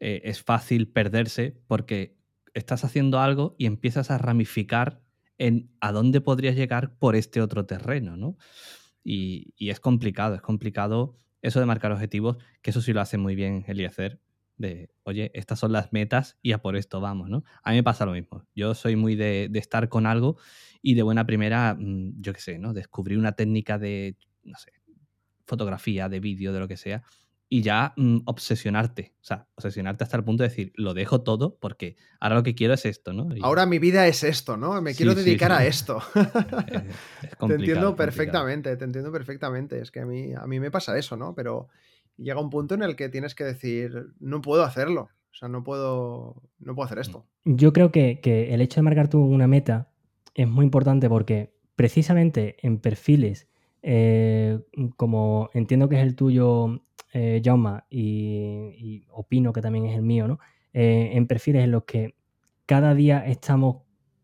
eh, 0.01 0.23
es 0.25 0.43
fácil 0.43 0.89
perderse 0.89 1.61
porque 1.67 2.17
estás 2.55 2.85
haciendo 2.85 3.21
algo 3.21 3.55
y 3.59 3.67
empiezas 3.67 4.11
a 4.11 4.19
ramificar 4.19 5.03
en 5.37 5.71
a 5.81 5.93
dónde 5.93 6.21
podrías 6.21 6.57
llegar 6.57 6.97
por 6.99 7.17
este 7.17 7.41
otro 7.41 7.67
terreno, 7.67 8.17
¿no? 8.17 8.37
Y, 9.05 9.55
y 9.57 9.71
es 9.71 9.81
complicado, 9.81 10.35
es 10.35 10.43
complicado 10.43 11.17
eso 11.43 11.61
de 11.61 11.67
marcar 11.67 11.93
objetivos, 11.93 12.39
que 12.63 12.71
eso 12.71 12.81
sí 12.81 12.93
lo 12.93 13.01
hace 13.01 13.17
muy 13.19 13.35
bien 13.35 13.65
Eliezer, 13.67 14.21
de, 14.59 14.91
oye, 15.05 15.31
estas 15.35 15.59
son 15.59 15.73
las 15.73 15.93
metas 15.93 16.37
y 16.43 16.53
a 16.53 16.59
por 16.59 16.77
esto 16.77 17.01
vamos, 17.01 17.31
¿no? 17.31 17.45
A 17.63 17.71
mí 17.71 17.77
me 17.77 17.83
pasa 17.83 18.05
lo 18.05 18.13
mismo. 18.13 18.45
Yo 18.55 18.75
soy 18.75 18.97
muy 18.97 19.17
de, 19.17 19.49
de 19.51 19.59
estar 19.59 19.89
con 19.89 20.07
algo 20.07 20.37
y 20.83 20.95
de 20.95 21.03
buena 21.03 21.27
primera, 21.27 21.75
mm, 21.79 22.21
yo 22.21 22.33
qué 22.33 22.41
sé, 22.41 22.59
¿no? 22.59 22.75
Descubrir 22.75 23.19
una 23.19 23.33
técnica 23.33 23.79
de, 23.79 24.17
no 24.43 24.59
sé, 24.59 24.73
fotografía, 25.47 26.09
de 26.09 26.21
vídeo, 26.21 26.53
de 26.53 26.61
lo 26.61 26.69
que 26.69 26.77
sea, 26.77 27.03
y 27.51 27.63
ya 27.63 27.95
mmm, 27.97 28.19
obsesionarte, 28.27 29.15
o 29.21 29.25
sea, 29.25 29.49
obsesionarte 29.55 30.05
hasta 30.05 30.19
el 30.19 30.25
punto 30.25 30.43
de 30.43 30.51
decir, 30.51 30.73
lo 30.75 30.93
dejo 30.93 31.23
todo 31.23 31.57
porque 31.59 31.97
ahora 32.21 32.37
lo 32.37 32.43
que 32.43 32.55
quiero 32.55 32.75
es 32.75 32.85
esto, 32.85 33.15
¿no? 33.15 33.35
Y... 33.35 33.41
Ahora 33.43 33.65
mi 33.65 33.79
vida 33.79 34.07
es 34.07 34.23
esto, 34.23 34.57
¿no? 34.59 34.81
Me 34.83 34.95
quiero 34.95 35.15
dedicar 35.15 35.53
sí, 35.53 35.57
sí. 35.57 35.63
a 35.63 35.67
esto. 35.69 36.03
es, 36.15 37.31
es 37.31 37.39
te 37.49 37.55
entiendo 37.55 37.97
perfectamente, 37.97 38.77
te 38.77 38.85
entiendo 38.85 39.11
perfectamente. 39.11 39.81
Es 39.81 39.91
que 39.91 40.01
a 40.01 40.07
mí, 40.07 40.35
a 40.35 40.47
mí 40.47 40.61
me 40.61 40.71
pasa 40.71 40.99
eso, 40.99 41.17
¿no? 41.17 41.35
Pero 41.35 41.69
llega 42.19 42.41
un 42.41 42.51
punto 42.51 42.75
en 42.75 42.83
el 42.83 42.97
que 42.97 43.09
tienes 43.09 43.35
que 43.35 43.45
decir, 43.45 44.13
no 44.21 44.41
puedo 44.41 44.63
hacerlo. 44.65 45.09
O 45.31 45.35
sea, 45.39 45.49
no 45.49 45.63
puedo, 45.63 46.43
no 46.59 46.75
puedo 46.75 46.87
hacer 46.87 46.99
esto. 46.99 47.27
Yo 47.45 47.73
creo 47.73 47.93
que, 47.93 48.21
que 48.21 48.53
el 48.55 48.61
hecho 48.61 48.81
de 48.81 48.83
marcar 48.83 49.09
tú 49.09 49.21
una 49.21 49.47
meta 49.47 49.91
es 50.35 50.49
muy 50.49 50.65
importante 50.65 51.09
porque 51.09 51.55
precisamente 51.77 52.57
en 52.61 52.79
perfiles, 52.79 53.49
eh, 53.83 54.59
como 54.97 55.49
entiendo 55.55 55.89
que 55.89 55.97
es 55.97 56.03
el 56.03 56.17
tuyo, 56.17 56.83
eh, 57.13 57.41
Jauma, 57.45 57.87
y, 57.89 58.73
y, 58.77 59.07
opino 59.11 59.53
que 59.53 59.63
también 59.63 59.87
es 59.87 59.97
el 59.97 60.03
mío, 60.03 60.27
¿no? 60.27 60.41
Eh, 60.73 61.11
en 61.15 61.27
perfiles 61.27 61.65
en 61.65 61.71
los 61.71 61.85
que 61.85 62.15
cada 62.67 62.95
día 62.95 63.25
estamos 63.27 63.79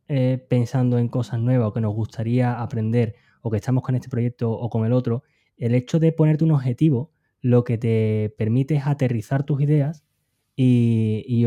eh, 0.06 0.44
pensando 0.50 0.98
en 0.98 1.08
cosas 1.08 1.40
nuevas 1.40 1.68
o 1.68 1.72
que 1.72 1.80
nos 1.80 1.94
gustaría 1.94 2.60
aprender 2.60 3.14
o 3.40 3.50
que 3.50 3.56
estamos 3.56 3.82
con 3.82 3.94
este 3.94 4.10
proyecto 4.10 4.50
o 4.50 4.68
con 4.68 4.84
el 4.84 4.92
otro, 4.92 5.22
el 5.56 5.74
hecho 5.74 5.98
de 5.98 6.12
ponerte 6.12 6.44
un 6.44 6.50
objetivo 6.50 7.13
lo 7.44 7.62
que 7.62 7.76
te 7.76 8.34
permite 8.38 8.74
es 8.74 8.86
aterrizar 8.86 9.44
tus 9.44 9.60
ideas 9.60 10.02
y, 10.56 11.22
y, 11.28 11.46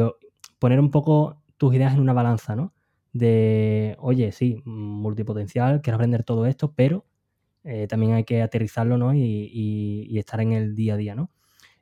poner 0.60 0.79
un 0.79 0.91
poco 0.91 1.41
tus 1.57 1.73
ideas 1.73 1.95
en 1.95 2.01
una 2.01 2.13
balanza, 2.13 2.55
¿no? 2.55 2.75
De, 3.13 3.95
oye, 3.99 4.31
sí, 4.31 4.62
multipotencial, 4.63 5.81
quiero 5.81 5.95
aprender 5.95 6.23
todo 6.23 6.45
esto, 6.45 6.71
pero 6.75 7.07
eh, 7.63 7.88
también 7.88 8.13
hay 8.13 8.25
que 8.25 8.43
aterrizarlo, 8.43 8.99
¿no? 8.99 9.15
Y, 9.15 9.23
y, 9.51 10.05
y, 10.07 10.19
estar 10.19 10.39
en 10.39 10.51
el 10.53 10.75
día 10.75 10.93
a 10.93 10.97
día, 10.97 11.15
¿no? 11.15 11.31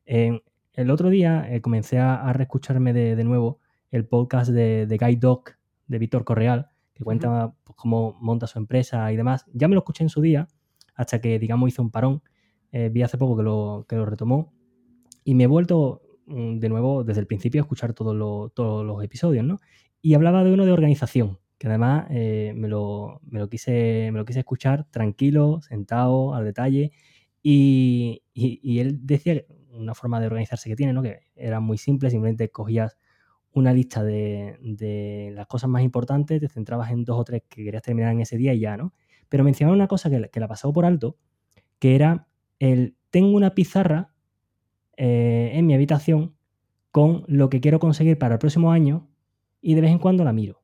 Eh, 0.05 0.39
el 0.71 0.91
otro 0.91 1.09
día 1.09 1.53
eh, 1.53 1.59
comencé 1.59 1.99
a, 1.99 2.31
reescucharme 2.31 2.93
de, 2.93 3.17
de, 3.17 3.23
nuevo 3.25 3.59
el 3.91 4.07
podcast 4.07 4.49
de, 4.49 4.87
de 4.87 4.97
Guy 4.97 5.17
Doc 5.17 5.57
de 5.87 5.99
Víctor 5.99 6.23
Correal, 6.23 6.69
que 6.93 7.03
cuenta 7.03 7.29
uh 7.29 7.49
-huh. 7.49 7.55
pues, 7.65 7.75
cómo 7.75 8.17
monta 8.21 8.47
su 8.47 8.59
empresa 8.59 9.11
y 9.11 9.17
demás. 9.17 9.45
Ya 9.51 9.67
me 9.67 9.75
lo 9.75 9.79
escuché 9.81 10.03
en 10.05 10.09
su 10.09 10.21
día, 10.21 10.47
hasta 10.93 11.19
que, 11.19 11.37
digamos, 11.37 11.67
hizo 11.67 11.81
un 11.81 11.91
parón 11.91 12.23
eh, 12.77 12.89
vi 12.89 13.03
hace 13.03 13.17
poco 13.17 13.37
que 13.37 13.43
lo, 13.43 13.85
que 13.87 13.95
lo 13.95 14.05
retomó 14.05 14.51
y 15.23 15.33
me 15.33 15.45
he 15.45 15.47
vuelto 15.47 16.01
mm, 16.25 16.57
de 16.57 16.67
nuevo 16.67 17.05
desde 17.05 17.21
el 17.21 17.25
principio 17.25 17.61
a 17.61 17.63
escuchar 17.63 17.93
todos, 17.93 18.13
lo, 18.13 18.49
todos 18.53 18.85
los 18.85 19.01
episodios, 19.01 19.45
¿no? 19.45 19.61
Y 20.01 20.13
hablaba 20.13 20.43
de 20.43 20.51
uno 20.51 20.65
de 20.65 20.73
organización, 20.73 21.39
que 21.57 21.67
además 21.67 22.07
eh, 22.09 22.51
me, 22.53 22.67
lo, 22.67 23.21
me, 23.23 23.39
lo 23.39 23.47
quise, 23.47 24.09
me 24.11 24.19
lo 24.19 24.25
quise 24.25 24.39
escuchar 24.39 24.83
tranquilo, 24.91 25.61
sentado, 25.61 26.35
al 26.35 26.43
detalle, 26.43 26.91
y, 27.41 28.23
y, 28.33 28.79
él 28.79 28.99
decía 29.05 29.45
una 29.71 29.95
forma 29.95 30.19
de 30.19 30.25
organizarse 30.27 30.67
que 30.67 30.75
tiene, 30.75 30.91
¿no? 30.91 31.01
Que 31.01 31.21
era 31.37 31.61
muy 31.61 31.77
simple, 31.77 32.09
simplemente 32.09 32.49
cogías 32.49 32.97
una 33.53 33.71
lista 33.71 34.03
de, 34.03 34.57
de 34.59 35.31
las 35.33 35.47
cosas 35.47 35.69
más 35.69 35.81
importantes, 35.81 36.41
te 36.41 36.49
centrabas 36.49 36.91
en 36.91 37.05
dos 37.05 37.17
o 37.17 37.23
tres 37.23 37.43
que 37.47 37.63
querías 37.63 37.83
terminar 37.83 38.11
en 38.11 38.19
ese 38.19 38.35
día 38.35 38.53
y 38.53 38.59
ya, 38.59 38.75
¿no? 38.75 38.93
Pero 39.29 39.45
mencionaba 39.45 39.73
una 39.73 39.87
cosa 39.87 40.09
que, 40.09 40.29
que 40.29 40.39
la 40.41 40.49
pasó 40.49 40.73
por 40.73 40.83
alto, 40.83 41.17
que 41.79 41.95
era 41.95 42.27
el 42.59 42.95
tengo 43.09 43.35
una 43.35 43.55
pizarra 43.55 44.13
eh, 44.97 45.51
en 45.53 45.65
mi 45.65 45.73
habitación 45.73 46.35
con 46.91 47.23
lo 47.27 47.49
que 47.49 47.61
quiero 47.61 47.79
conseguir 47.79 48.17
para 48.17 48.35
el 48.35 48.39
próximo 48.39 48.71
año 48.71 49.07
y 49.61 49.75
de 49.75 49.81
vez 49.81 49.91
en 49.91 49.99
cuando 49.99 50.23
la 50.23 50.33
miro. 50.33 50.61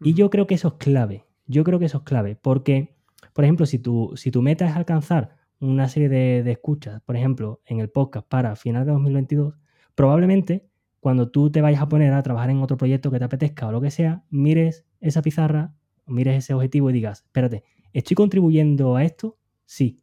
Y 0.00 0.14
yo 0.14 0.30
creo 0.30 0.46
que 0.46 0.54
eso 0.54 0.68
es 0.68 0.74
clave. 0.74 1.24
Yo 1.46 1.64
creo 1.64 1.78
que 1.78 1.86
eso 1.86 1.98
es 1.98 2.04
clave 2.04 2.36
porque, 2.36 2.96
por 3.32 3.44
ejemplo, 3.44 3.66
si 3.66 3.78
tu, 3.78 4.12
si 4.16 4.30
tu 4.30 4.42
meta 4.42 4.66
es 4.66 4.76
alcanzar 4.76 5.36
una 5.60 5.88
serie 5.88 6.08
de, 6.08 6.42
de 6.42 6.52
escuchas, 6.52 7.00
por 7.02 7.16
ejemplo, 7.16 7.60
en 7.66 7.80
el 7.80 7.90
podcast 7.90 8.26
para 8.28 8.56
final 8.56 8.84
de 8.86 8.92
2022, 8.92 9.54
probablemente 9.94 10.68
cuando 11.00 11.30
tú 11.30 11.50
te 11.50 11.60
vayas 11.60 11.82
a 11.82 11.88
poner 11.88 12.12
a 12.12 12.22
trabajar 12.22 12.50
en 12.50 12.62
otro 12.62 12.76
proyecto 12.76 13.10
que 13.10 13.18
te 13.18 13.24
apetezca 13.24 13.66
o 13.66 13.72
lo 13.72 13.80
que 13.80 13.90
sea, 13.90 14.24
mires 14.30 14.86
esa 15.00 15.22
pizarra 15.22 15.74
mires 16.06 16.36
ese 16.36 16.54
objetivo 16.54 16.90
y 16.90 16.92
digas, 16.92 17.22
espérate, 17.24 17.64
¿estoy 17.92 18.14
contribuyendo 18.14 18.96
a 18.96 19.04
esto? 19.04 19.38
Sí. 19.64 20.00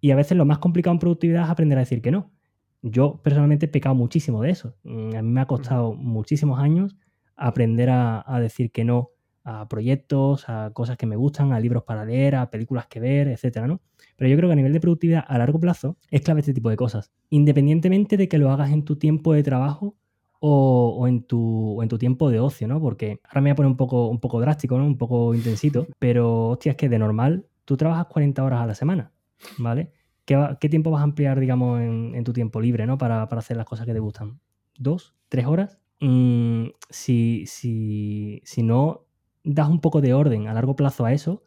Y 0.00 0.10
a 0.10 0.16
veces 0.16 0.36
lo 0.36 0.44
más 0.44 0.58
complicado 0.58 0.92
en 0.94 1.00
productividad 1.00 1.44
es 1.44 1.50
aprender 1.50 1.78
a 1.78 1.80
decir 1.80 2.02
que 2.02 2.10
no. 2.10 2.30
Yo 2.82 3.20
personalmente 3.22 3.66
he 3.66 3.68
pecado 3.68 3.94
muchísimo 3.94 4.42
de 4.42 4.50
eso. 4.50 4.76
Mm, 4.84 5.16
a 5.16 5.22
mí 5.22 5.30
me 5.30 5.40
ha 5.40 5.46
costado 5.46 5.94
muchísimos 5.94 6.60
años 6.60 6.96
aprender 7.36 7.88
a, 7.90 8.40
decir 8.40 8.70
que 8.72 8.84
no 8.84 9.10
a 9.44 9.68
proyectos, 9.68 10.48
a 10.48 10.72
cosas 10.74 10.96
que 10.96 11.06
me 11.06 11.16
gustan, 11.16 11.52
a 11.52 11.60
libros 11.60 11.84
para 11.84 12.04
leer, 12.04 12.34
a 12.34 12.50
películas 12.50 12.86
que 12.86 13.00
ver, 13.00 13.28
etcétera, 13.28 13.66
¿no? 13.66 13.80
Pero 14.16 14.28
yo 14.28 14.36
creo 14.36 14.48
que 14.48 14.52
a 14.52 14.56
nivel 14.56 14.72
de 14.72 14.80
productividad 14.80 15.24
a 15.26 15.38
largo 15.38 15.58
plazo 15.58 15.96
es 16.10 16.20
clave 16.20 16.40
este 16.40 16.52
tipo 16.52 16.68
de 16.68 16.76
cosas. 16.76 17.10
Independientemente 17.30 18.16
de 18.16 18.28
que 18.28 18.38
lo 18.38 18.50
hagas 18.50 18.70
en 18.72 18.84
tu 18.84 18.96
tiempo 18.96 19.32
de 19.32 19.42
trabajo 19.42 19.96
o, 20.40 21.06
en, 21.08 21.22
tu, 21.22 21.80
en 21.82 21.88
tu 21.88 21.98
tiempo 21.98 22.30
de 22.30 22.40
ocio, 22.40 22.68
¿no? 22.68 22.80
Porque 22.80 23.20
ahora 23.24 23.40
me 23.40 23.50
voy 23.50 23.52
a 23.52 23.56
poner 23.56 23.70
un 23.70 23.76
poco, 23.76 24.08
un 24.08 24.20
poco 24.20 24.40
drástico, 24.40 24.78
¿no? 24.78 24.86
Un 24.86 24.98
poco 24.98 25.34
intensito, 25.34 25.86
pero 25.98 26.50
hostia, 26.50 26.72
es 26.72 26.76
que 26.76 26.88
de 26.88 26.98
normal 26.98 27.46
tú 27.64 27.76
trabajas 27.76 28.06
40 28.06 28.44
horas 28.44 28.60
a 28.60 28.66
la 28.66 28.74
semana, 28.74 29.12
¿vale? 29.58 29.92
¿Qué, 30.24 30.68
tiempo 30.68 30.90
vas 30.90 31.00
a 31.00 31.04
ampliar, 31.04 31.40
digamos, 31.40 31.80
en, 31.80 32.22
tu 32.22 32.34
tiempo 32.34 32.60
libre, 32.60 32.86
¿no? 32.86 32.98
Para, 32.98 33.22
hacer 33.22 33.56
las 33.56 33.64
cosas 33.64 33.86
que 33.86 33.94
te 33.94 33.98
gustan. 33.98 34.40
¿Dos? 34.78 35.14
¿Tres 35.30 35.46
horas? 35.46 35.78
Mm, 36.00 36.66
si, 36.90 37.44
si, 37.46 38.42
si, 38.44 38.62
no 38.62 39.06
das 39.42 39.68
un 39.68 39.80
poco 39.80 40.00
de 40.02 40.12
orden 40.12 40.46
a 40.46 40.52
largo 40.52 40.76
plazo 40.76 41.06
a 41.06 41.12
eso, 41.12 41.44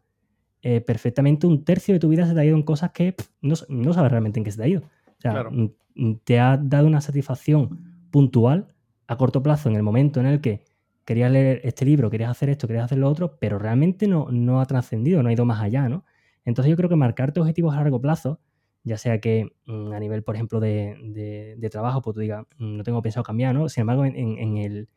eh, 0.64 0.82
perfectamente 0.82 1.48
un 1.48 1.64
tercio 1.64 1.94
de 1.94 2.00
tu 2.00 2.10
vida 2.10 2.28
se 2.28 2.34
te 2.34 2.40
ha 2.40 2.46
ido 2.46 2.56
en 2.56 2.64
cosas 2.64 2.92
que 2.92 3.16
no, 3.42 3.56
sabes 3.56 4.12
realmente 4.12 4.40
en 4.40 4.44
qué 4.44 4.52
se 4.52 4.58
te 4.58 4.64
ha 4.64 4.68
ido. 4.68 4.82
O 4.82 5.22
sea, 5.22 5.44
mm, 5.44 5.72
mm, 5.96 6.16
te 6.24 6.40
ha 6.40 6.58
dado 6.58 6.88
una 6.88 7.02
satisfacción 7.02 8.08
puntual 8.10 8.74
a 9.08 9.16
corto 9.18 9.44
plazo 9.44 9.70
en 9.70 9.76
el 9.76 9.84
momento 9.84 10.20
en 10.20 10.26
el 10.26 10.42
que 10.42 10.64
querías 11.06 11.32
leer 11.32 11.62
este 11.64 11.86
libro, 11.86 12.10
querías 12.10 12.32
hacer 12.32 12.50
esto, 12.50 12.68
querías 12.68 12.86
hacer 12.86 12.98
lo 12.98 13.10
otro, 13.10 13.38
pero 13.40 13.60
realmente 13.60 14.08
no, 14.08 14.28
no 14.32 14.62
ha 14.62 14.66
trascendido, 14.66 15.22
no 15.22 15.30
ha 15.30 15.34
ido 15.34 15.46
más 15.46 15.62
allá, 15.62 15.90
¿no? 15.90 16.04
Entonces 16.46 16.70
yo 16.70 16.78
creo 16.78 16.90
que 16.90 16.96
marcarte 16.96 17.40
objetivos 17.40 17.74
a 17.74 17.78
largo 17.78 18.02
plazo 18.02 18.40
ya 18.84 18.98
sea 18.98 19.20
que 19.20 19.52
mm, 19.66 19.92
a 19.94 20.00
nivel, 20.00 20.24
por 20.24 20.36
ejemplo, 20.36 20.60
de, 20.60 21.70
trabajo, 21.72 22.02
pues 22.02 22.16
tú 22.16 22.22
digas, 22.22 22.46
mm, 22.58 22.78
no 22.78 22.84
tengo 22.84 23.02
pensado 23.02 23.24
cambiar, 23.24 23.54
¿no? 23.54 23.70
Sin 23.70 23.82
embargo, 23.82 24.06
en, 24.06 24.16
el, 24.58 24.90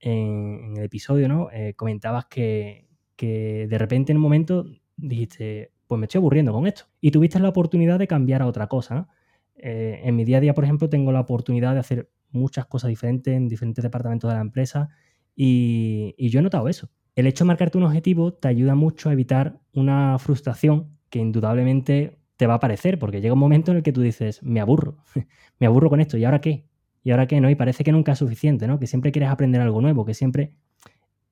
en, 0.00 0.76
el, 0.76 0.84
episodio, 0.84 1.28
¿no? 1.28 1.50
Eh, 1.52 1.74
comentabas 1.74 2.26
que, 2.26 2.86
de 3.18 3.78
repente 3.78 4.12
en 4.12 4.18
un 4.18 4.22
momento 4.22 4.64
dijiste, 4.96 5.72
pues 5.86 5.98
me 5.98 6.06
estoy 6.06 6.18
aburriendo 6.20 6.52
con 6.52 6.66
esto. 6.66 6.84
Y 7.00 7.10
tuviste 7.10 7.38
la 7.40 7.48
oportunidad 7.48 7.98
de 7.98 8.06
cambiar 8.06 8.42
a 8.42 8.46
otra 8.46 8.68
cosa, 8.68 8.94
¿no? 8.94 9.08
Eh, 9.56 10.00
en 10.04 10.16
mi 10.16 10.24
día 10.24 10.38
a 10.38 10.40
día, 10.40 10.54
por 10.54 10.64
ejemplo, 10.64 10.88
tengo 10.88 11.12
la 11.12 11.20
oportunidad 11.20 11.74
de 11.74 11.80
hacer 11.80 12.10
muchas 12.30 12.66
cosas 12.66 12.88
diferentes 12.88 13.34
en 13.34 13.48
diferentes 13.48 13.82
departamentos 13.82 14.30
de 14.30 14.36
la 14.36 14.42
empresa 14.42 14.90
y 15.34 16.28
yo 16.30 16.40
he 16.40 16.42
notado 16.42 16.68
eso. 16.68 16.90
El 17.18 17.26
hecho 17.26 17.42
de 17.42 17.48
marcarte 17.48 17.76
un 17.76 17.82
objetivo 17.82 18.32
te 18.32 18.46
ayuda 18.46 18.76
mucho 18.76 19.08
a 19.08 19.12
evitar 19.12 19.58
una 19.74 20.20
frustración 20.20 20.96
que 21.10 21.18
indudablemente 21.18 22.16
te 22.36 22.46
va 22.46 22.52
a 22.52 22.56
aparecer, 22.58 23.00
porque 23.00 23.20
llega 23.20 23.34
un 23.34 23.40
momento 23.40 23.72
en 23.72 23.78
el 23.78 23.82
que 23.82 23.92
tú 23.92 24.02
dices, 24.02 24.40
me 24.44 24.60
aburro, 24.60 24.98
me 25.58 25.66
aburro 25.66 25.90
con 25.90 26.00
esto, 26.00 26.16
¿y 26.16 26.24
ahora 26.24 26.40
qué? 26.40 26.64
¿Y 27.02 27.10
ahora 27.10 27.26
qué? 27.26 27.40
¿No? 27.40 27.50
Y 27.50 27.56
parece 27.56 27.82
que 27.82 27.90
nunca 27.90 28.12
es 28.12 28.20
suficiente, 28.20 28.68
¿no? 28.68 28.78
Que 28.78 28.86
siempre 28.86 29.10
quieres 29.10 29.30
aprender 29.30 29.60
algo 29.60 29.80
nuevo, 29.80 30.04
que 30.04 30.14
siempre... 30.14 30.52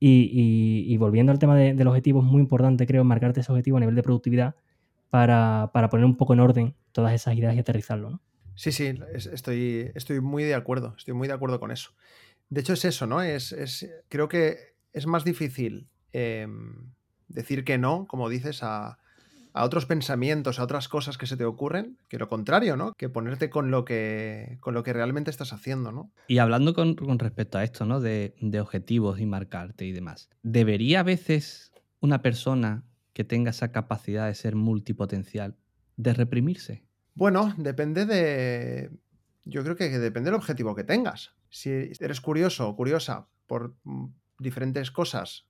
Y, 0.01 0.96
volviendo 0.96 1.31
al 1.31 1.38
tema 1.38 1.55
del 1.55 1.87
objetivo, 1.87 2.18
es 2.18 2.27
muy 2.27 2.40
importante, 2.40 2.85
creo, 2.85 3.05
marcarte 3.05 3.38
ese 3.38 3.53
objetivo 3.53 3.77
a 3.77 3.81
nivel 3.81 3.94
de 3.94 4.03
productividad 4.03 4.57
para, 5.09 5.70
poner 5.88 6.05
un 6.05 6.16
poco 6.16 6.33
en 6.33 6.40
orden 6.40 6.75
todas 6.90 7.14
esas 7.14 7.37
ideas 7.37 7.55
y 7.55 7.61
aterrizarlo, 7.61 8.11
¿no? 8.11 8.20
Sí, 8.57 8.72
sí, 8.72 8.92
estoy, 9.14 9.92
estoy 9.94 10.20
muy 10.20 10.42
de 10.42 10.57
acuerdo, 10.57 10.94
estoy 10.99 11.14
muy 11.14 11.29
de 11.29 11.35
acuerdo 11.35 11.61
con 11.61 11.70
eso. 11.70 11.92
De 12.51 12.62
hecho, 12.62 12.72
es 12.72 12.85
eso, 12.85 13.07
¿no? 13.07 13.22
Es, 13.22 13.88
creo 14.09 14.29
que 14.29 14.75
es 14.96 15.06
más 15.06 15.24
difícil 15.24 15.88
em, 16.12 16.92
decir 17.28 17.64
que 17.64 17.76
no, 17.76 18.06
como 18.06 18.30
dices, 18.30 18.62
a, 18.62 18.98
a 19.52 19.64
otros 19.64 19.85
pensamientos, 19.85 20.59
a 20.59 20.64
otras 20.64 20.88
cosas 20.88 21.18
que 21.18 21.26
se 21.26 21.37
te 21.37 21.44
ocurren, 21.44 21.98
que 22.09 22.18
lo 22.18 22.30
contrario, 22.30 22.76
¿no? 22.76 22.94
Que 22.94 23.11
ponerte 23.11 23.50
con 23.50 23.70
lo 23.70 23.85
que, 23.85 24.56
con 24.61 24.72
lo 24.72 24.82
que 24.82 24.94
realmente 24.94 25.30
estás 25.30 25.52
haciendo, 25.52 25.92
¿no? 25.92 26.11
Y 26.28 26.38
hablando 26.38 26.72
con, 26.72 26.96
respecto 27.18 27.59
a 27.59 27.64
esto, 27.64 27.85
¿no? 27.85 28.00
De, 28.00 28.35
objetivos 28.59 29.20
y 29.20 29.26
marcarte 29.26 29.85
y 29.85 29.92
demás. 29.92 30.30
¿Debería 30.42 31.00
a 31.00 31.02
veces 31.02 31.72
una 32.00 32.22
persona 32.22 32.85
que 33.12 33.24
tenga 33.24 33.50
esa 33.50 33.70
capacidad 33.72 34.28
de 34.28 34.35
ser 34.35 34.56
multipotencial 34.56 35.56
de 35.96 36.14
reprimirse? 36.14 36.85
Bueno, 37.14 37.54
depende 37.59 38.06
de... 38.06 38.90
Yo 39.44 39.62
creo 39.62 39.76
que 39.76 39.88
depende 39.88 40.30
del 40.30 40.38
objetivo 40.38 40.74
que 40.74 40.85
tengas. 40.85 41.35
Si 41.50 41.70
eres 41.70 42.20
curioso 42.22 42.68
o 42.68 42.76
curiosa 42.76 43.26
por 43.46 43.74
mm, 43.85 44.06
diferentes 44.38 44.90
cosas 44.90 45.46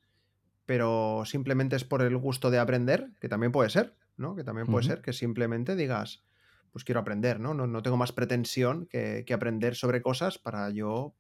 pero 0.67 1.23
simplemente 1.25 1.77
es 1.77 1.85
por 1.85 2.03
el 2.03 2.17
gusto 2.19 2.51
de 2.51 2.59
aprender, 2.59 3.13
que 3.21 3.29
también 3.29 3.53
puede 3.53 3.71
ser, 3.71 3.97
¿no? 4.17 4.35
Que 4.35 4.43
también 4.43 4.67
puede 4.67 4.85
ser 4.85 5.01
que 5.01 5.13
simplemente 5.13 5.77
digas, 5.77 6.25
pues 6.73 6.85
quiero 6.85 7.01
aprender, 7.01 7.39
¿no? 7.39 7.55
No, 7.55 7.83
tengo 7.83 7.97
más 7.97 8.13
pretensión 8.13 8.87
que, 8.87 9.25
aprender 9.33 9.77
sobre 9.77 10.03
cosas 10.03 10.39
para 10.39 10.69
yo 10.71 11.15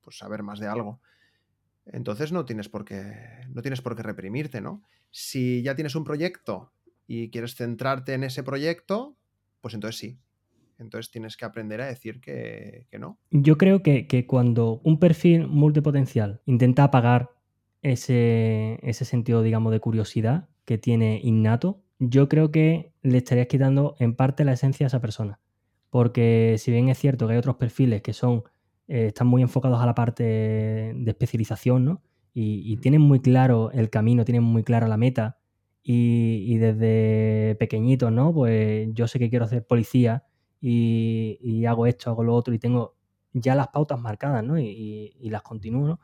pues, 0.00 0.16
saber 0.16 0.42
más 0.42 0.58
de 0.58 0.66
algo. 0.66 1.00
Entonces 1.84 2.32
no 2.32 2.46
tienes 2.46 2.68
por 2.70 2.84
qué, 2.84 3.46
no 3.50 3.60
tienes 3.60 3.82
por 3.82 3.94
qué 3.94 4.02
reprimirte, 4.02 4.62
¿no? 4.62 4.82
Si 5.10 5.62
ya 5.62 5.74
tienes 5.74 5.94
un 5.94 6.04
proyecto 6.04 6.72
y 7.06 7.30
quieres 7.30 7.54
centrarte 7.54 8.14
en 8.14 8.24
ese 8.24 8.42
proyecto, 8.42 9.16
pues 9.60 9.74
entonces 9.74 9.98
sí. 9.98 10.18
Entonces 10.78 11.10
tienes 11.10 11.36
que 11.36 11.44
aprender 11.44 11.80
a 11.80 11.86
decir 11.86 12.20
que, 12.20 12.86
no. 12.98 13.18
Yo 13.30 13.56
creo 13.56 13.82
que, 13.82 14.06
que, 14.06 14.26
cuando 14.26 14.80
un 14.84 14.98
perfil 14.98 15.46
multipotencial 15.48 16.42
intenta 16.44 16.84
apagar 16.84 17.30
ese, 17.82 18.78
ese 18.82 19.04
sentido, 19.04 19.42
digamos, 19.42 19.72
de 19.72 19.80
curiosidad 19.80 20.48
que 20.64 20.76
tiene 20.78 21.20
innato, 21.22 21.82
yo 21.98 22.28
creo 22.28 22.50
que 22.50 22.92
le 23.02 23.18
estarías 23.18 23.46
quitando 23.46 23.96
en 23.98 24.14
parte 24.14 24.44
la 24.44 24.52
esencia 24.52 24.86
a 24.86 24.88
esa 24.88 25.00
persona. 25.00 25.40
Porque 25.90 26.56
si 26.58 26.70
bien 26.70 26.88
es 26.88 26.98
cierto 26.98 27.26
que 27.26 27.34
hay 27.34 27.38
otros 27.38 27.56
perfiles 27.56 28.02
que 28.02 28.12
son, 28.12 28.42
eh, 28.88 29.06
están 29.06 29.28
muy 29.28 29.42
enfocados 29.42 29.80
a 29.80 29.86
la 29.86 29.94
parte 29.94 30.24
de 30.24 31.10
especialización, 31.10 31.84
¿no? 31.84 32.02
Y, 32.34 32.76
tienen 32.78 33.00
muy 33.00 33.20
claro 33.20 33.70
el 33.72 33.88
camino, 33.88 34.26
tienen 34.26 34.42
muy 34.42 34.62
clara 34.62 34.88
la 34.88 34.98
meta. 34.98 35.38
Y, 35.82 36.58
desde 36.58 37.54
pequeñitos, 37.58 38.12
¿no? 38.12 38.34
Pues 38.34 38.88
yo 38.92 39.08
sé 39.08 39.18
que 39.18 39.30
quiero 39.30 39.46
hacer 39.46 39.64
policía 39.66 40.24
y, 40.60 41.64
hago 41.66 41.86
esto, 41.86 42.10
hago 42.10 42.24
lo 42.24 42.34
otro 42.34 42.54
y 42.54 42.58
tengo 42.58 42.94
ya 43.32 43.54
las 43.54 43.68
pautas 43.68 44.00
marcadas, 44.00 44.42
¿no? 44.44 44.58
Y, 44.58 45.12
las 45.30 45.42
continúo. 45.42 46.00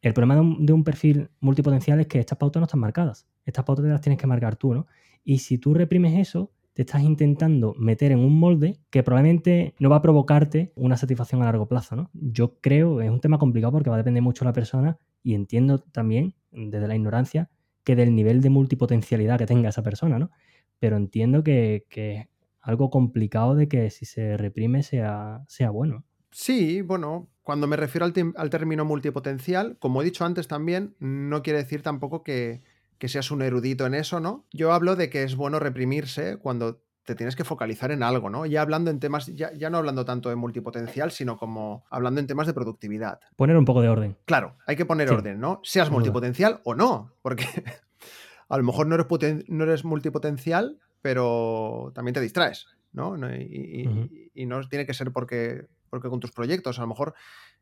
El 0.00 0.14
problema 0.14 0.34
de 0.58 0.72
un, 0.72 0.84
perfil 0.84 1.30
multipotencial 1.40 2.00
es 2.00 2.06
que 2.06 2.18
estas 2.18 2.38
pautas 2.38 2.60
no 2.60 2.64
están 2.64 2.80
marcadas. 2.80 3.26
Estas 3.44 3.64
pautas 3.64 3.84
te 3.84 3.90
las 3.90 4.00
tienes 4.00 4.18
que 4.18 4.26
marcar 4.26 4.56
tú, 4.56 4.74
¿no? 4.74 4.86
Y 5.24 5.38
si 5.38 5.58
tú 5.58 5.74
reprimes 5.74 6.18
eso, 6.18 6.50
te 6.72 6.82
estás 6.82 7.02
intentando 7.02 7.74
meter 7.78 8.12
en 8.12 8.18
un 8.18 8.38
molde 8.38 8.78
que 8.90 9.02
probablemente 9.02 9.74
no 9.78 9.90
va 9.90 9.96
a 9.96 10.02
provocarte 10.02 10.72
una 10.74 10.96
satisfacción 10.96 11.42
a 11.42 11.44
largo 11.44 11.66
plazo, 11.66 11.96
¿no? 11.96 12.10
Yo 12.14 12.58
creo, 12.60 13.00
es 13.00 13.10
un 13.10 13.20
tema 13.20 13.38
complicado 13.38 13.72
porque 13.72 13.90
va 13.90 13.96
a 13.96 13.98
depender 13.98 14.22
mucho 14.22 14.44
de 14.44 14.48
la 14.48 14.54
persona 14.54 14.98
y 15.22 15.34
entiendo 15.34 15.78
también, 15.78 16.34
desde 16.50 16.88
la 16.88 16.96
ignorancia, 16.96 17.50
que 17.84 17.96
del 17.96 18.14
nivel 18.14 18.40
de 18.40 18.50
multipotencialidad 18.50 19.38
que 19.38 19.46
tenga 19.46 19.68
esa 19.68 19.82
persona, 19.82 20.18
¿no? 20.18 20.30
Pero 20.78 20.96
entiendo 20.96 21.44
que, 21.44 21.86
es 21.90 22.26
algo 22.62 22.90
complicado 22.90 23.54
de 23.54 23.68
que 23.68 23.90
si 23.90 24.06
se 24.06 24.36
reprime 24.36 24.82
sea, 24.82 25.42
sea 25.48 25.70
bueno. 25.70 26.04
Sí, 26.30 26.80
bueno, 26.80 27.28
cuando 27.42 27.66
me 27.66 27.76
refiero 27.76 28.06
al, 28.06 28.50
término 28.50 28.84
multipotencial, 28.84 29.76
como 29.78 30.00
he 30.00 30.04
dicho 30.04 30.24
antes 30.24 30.48
también, 30.48 30.94
no 30.98 31.42
quiere 31.42 31.58
decir 31.58 31.82
tampoco 31.82 32.22
que, 32.22 32.62
seas 33.00 33.32
un 33.32 33.42
erudito 33.42 33.84
en 33.84 33.94
eso, 33.94 34.20
¿no? 34.20 34.46
Yo 34.52 34.72
hablo 34.72 34.96
de 34.96 35.10
que 35.10 35.24
es 35.24 35.34
bueno 35.34 35.58
reprimirse 35.58 36.36
cuando 36.36 36.80
te 37.04 37.16
tienes 37.16 37.34
que 37.34 37.42
focalizar 37.42 37.90
en 37.90 38.04
algo, 38.04 38.30
¿no? 38.30 38.46
Ya 38.46 38.62
hablando 38.62 38.92
en 38.92 39.00
temas, 39.00 39.26
ya, 39.26 39.50
no 39.70 39.78
hablando 39.78 40.04
tanto 40.04 40.28
de 40.28 40.36
multipotencial, 40.36 41.10
sino 41.10 41.36
como 41.36 41.84
hablando 41.90 42.20
en 42.20 42.28
temas 42.28 42.46
de 42.46 42.54
productividad. 42.54 43.18
Poner 43.34 43.56
un 43.56 43.64
poco 43.64 43.82
de 43.82 43.88
orden. 43.88 44.16
Claro, 44.24 44.56
hay 44.68 44.76
que 44.76 44.86
poner 44.86 45.10
orden, 45.10 45.40
¿no? 45.40 45.60
Seas 45.64 45.90
multipotencial 45.90 46.60
o 46.62 46.76
no, 46.76 47.12
porque 47.22 47.44
a 48.48 48.56
lo 48.56 48.62
mejor 48.62 48.86
no 48.86 48.94
eres, 48.94 49.06
no 49.48 49.64
eres 49.64 49.84
multipotencial, 49.84 50.78
pero 51.02 51.92
también 51.94 52.14
te 52.14 52.20
distraes, 52.20 52.66
¿no? 52.92 53.16
y, 53.34 54.46
no 54.46 54.68
tiene 54.68 54.86
que 54.86 54.94
ser 54.94 55.12
porque 55.12 55.66
porque 55.92 56.08
con 56.08 56.20
tus 56.20 56.32
proyectos, 56.32 56.78
a 56.78 56.82
lo 56.82 56.88
mejor 56.88 57.12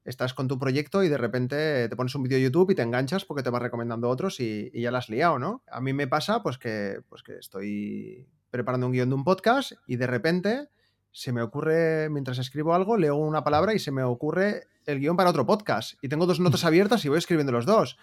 estás 0.05 0.35
con 0.35 0.47
tu 0.47 0.57
proyecto 0.57 1.03
y 1.03 1.09
de 1.09 1.19
repente 1.19 1.89
te 1.89 1.97
pones 1.97 2.15
un 2.15 2.23
vídeo 2.23 2.39
de 2.39 2.45
YouTube 2.45 2.71
y 2.71 2.77
te 2.77 2.83
enganchas 2.83 3.25
porque 3.25 3.43
te 3.43 3.51
vas 3.51 3.61
recomendando 3.61 4.09
otros 4.09 4.39
y, 4.39 4.71
ya 4.73 4.93
la 4.93 4.99
has 4.99 5.09
liado, 5.09 5.41
¿no? 5.41 5.65
A 5.69 5.81
mí 5.81 5.93
me 5.93 6.07
pasa 6.07 6.41
pues 6.41 6.57
que, 6.57 7.01
pues 7.09 7.25
que 7.25 7.39
estoy 7.39 8.29
preparando 8.49 8.87
un 8.87 8.93
guion 8.93 9.09
de 9.09 9.17
un 9.17 9.25
podcast 9.25 9.73
y 9.89 9.97
de 9.97 10.07
repente 10.07 10.69
se 11.11 11.33
me 11.33 11.43
ocurre, 11.43 12.09
mientras 12.09 12.39
escribo 12.39 12.73
algo, 12.73 12.97
leo 12.97 13.17
una 13.17 13.43
palabra 13.43 13.75
y 13.75 13.81
se 13.81 13.91
me 13.91 14.05
ocurre 14.05 14.69
el 14.87 15.01
guion 15.01 15.17
para 15.17 15.31
otro 15.31 15.45
podcast. 15.45 15.95
Y 16.01 16.09
tengo 16.09 16.27
dos 16.27 16.39
notas 16.39 16.65
abiertas 16.65 17.05
y 17.05 17.09
voy 17.09 17.19
escribiendo 17.19 17.51
los 17.51 17.67
dos. 17.67 17.99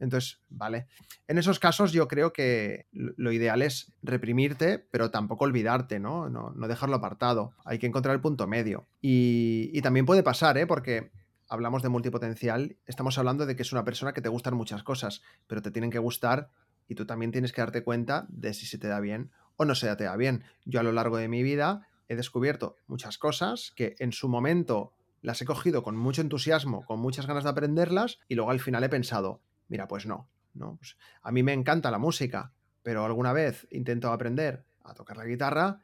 Entonces, 0.00 0.40
vale. 0.48 0.86
En 1.26 1.38
esos 1.38 1.58
casos 1.58 1.92
yo 1.92 2.08
creo 2.08 2.32
que 2.32 2.86
lo 2.92 3.32
ideal 3.32 3.62
es 3.62 3.92
reprimirte, 4.02 4.78
pero 4.78 5.10
tampoco 5.10 5.44
olvidarte, 5.44 5.98
¿no? 5.98 6.28
No, 6.28 6.52
dejarlo 6.68 6.96
apartado. 6.96 7.52
Hay 7.64 7.78
que 7.78 7.86
encontrar 7.86 8.14
el 8.14 8.20
punto 8.20 8.46
medio. 8.46 8.86
Y, 9.00 9.80
también 9.82 10.06
puede 10.06 10.22
pasar, 10.22 10.58
¿eh? 10.58 10.66
Porque 10.66 11.10
hablamos 11.48 11.82
de 11.82 11.88
multipotencial, 11.88 12.76
estamos 12.86 13.16
hablando 13.16 13.46
de 13.46 13.56
que 13.56 13.62
es 13.62 13.72
una 13.72 13.84
persona 13.84 14.12
que 14.12 14.20
te 14.20 14.28
gustan 14.28 14.54
muchas 14.54 14.82
cosas, 14.82 15.22
pero 15.46 15.62
te 15.62 15.70
tienen 15.70 15.90
que 15.90 15.98
gustar 15.98 16.50
y 16.88 16.94
tú 16.94 17.06
también 17.06 17.32
tienes 17.32 17.52
que 17.52 17.62
darte 17.62 17.82
cuenta 17.82 18.26
de 18.28 18.52
si 18.52 18.66
se 18.66 18.76
te 18.76 18.86
da 18.88 19.00
bien 19.00 19.30
o 19.56 19.64
no 19.64 19.74
se 19.74 19.94
te 19.96 20.04
da 20.04 20.16
bien. 20.16 20.44
Yo 20.66 20.80
a 20.80 20.82
lo 20.82 20.92
largo 20.92 21.16
de 21.16 21.28
mi 21.28 21.42
vida 21.42 21.88
he 22.08 22.16
descubierto 22.16 22.76
muchas 22.86 23.16
cosas 23.16 23.72
que 23.76 23.96
en 23.98 24.12
su 24.12 24.28
momento 24.28 24.92
las 25.22 25.40
he 25.42 25.44
cogido 25.44 25.82
con 25.82 25.96
mucho 25.96 26.22
entusiasmo, 26.22 26.84
con 26.84 27.00
muchas 27.00 27.26
ganas 27.26 27.44
de 27.44 27.50
aprenderlas 27.50 28.18
y 28.28 28.34
luego 28.34 28.50
al 28.50 28.60
final 28.60 28.84
he 28.84 28.88
pensado, 28.88 29.40
mira, 29.68 29.86
pues 29.86 30.06
no, 30.06 30.28
no, 30.54 30.76
pues 30.76 30.96
a 31.22 31.30
mí 31.32 31.42
me 31.42 31.52
encanta 31.52 31.90
la 31.90 31.98
música, 31.98 32.52
pero 32.82 33.04
alguna 33.04 33.32
vez 33.32 33.66
intento 33.70 34.12
aprender 34.12 34.64
a 34.82 34.94
tocar 34.94 35.16
la 35.16 35.24
guitarra 35.24 35.80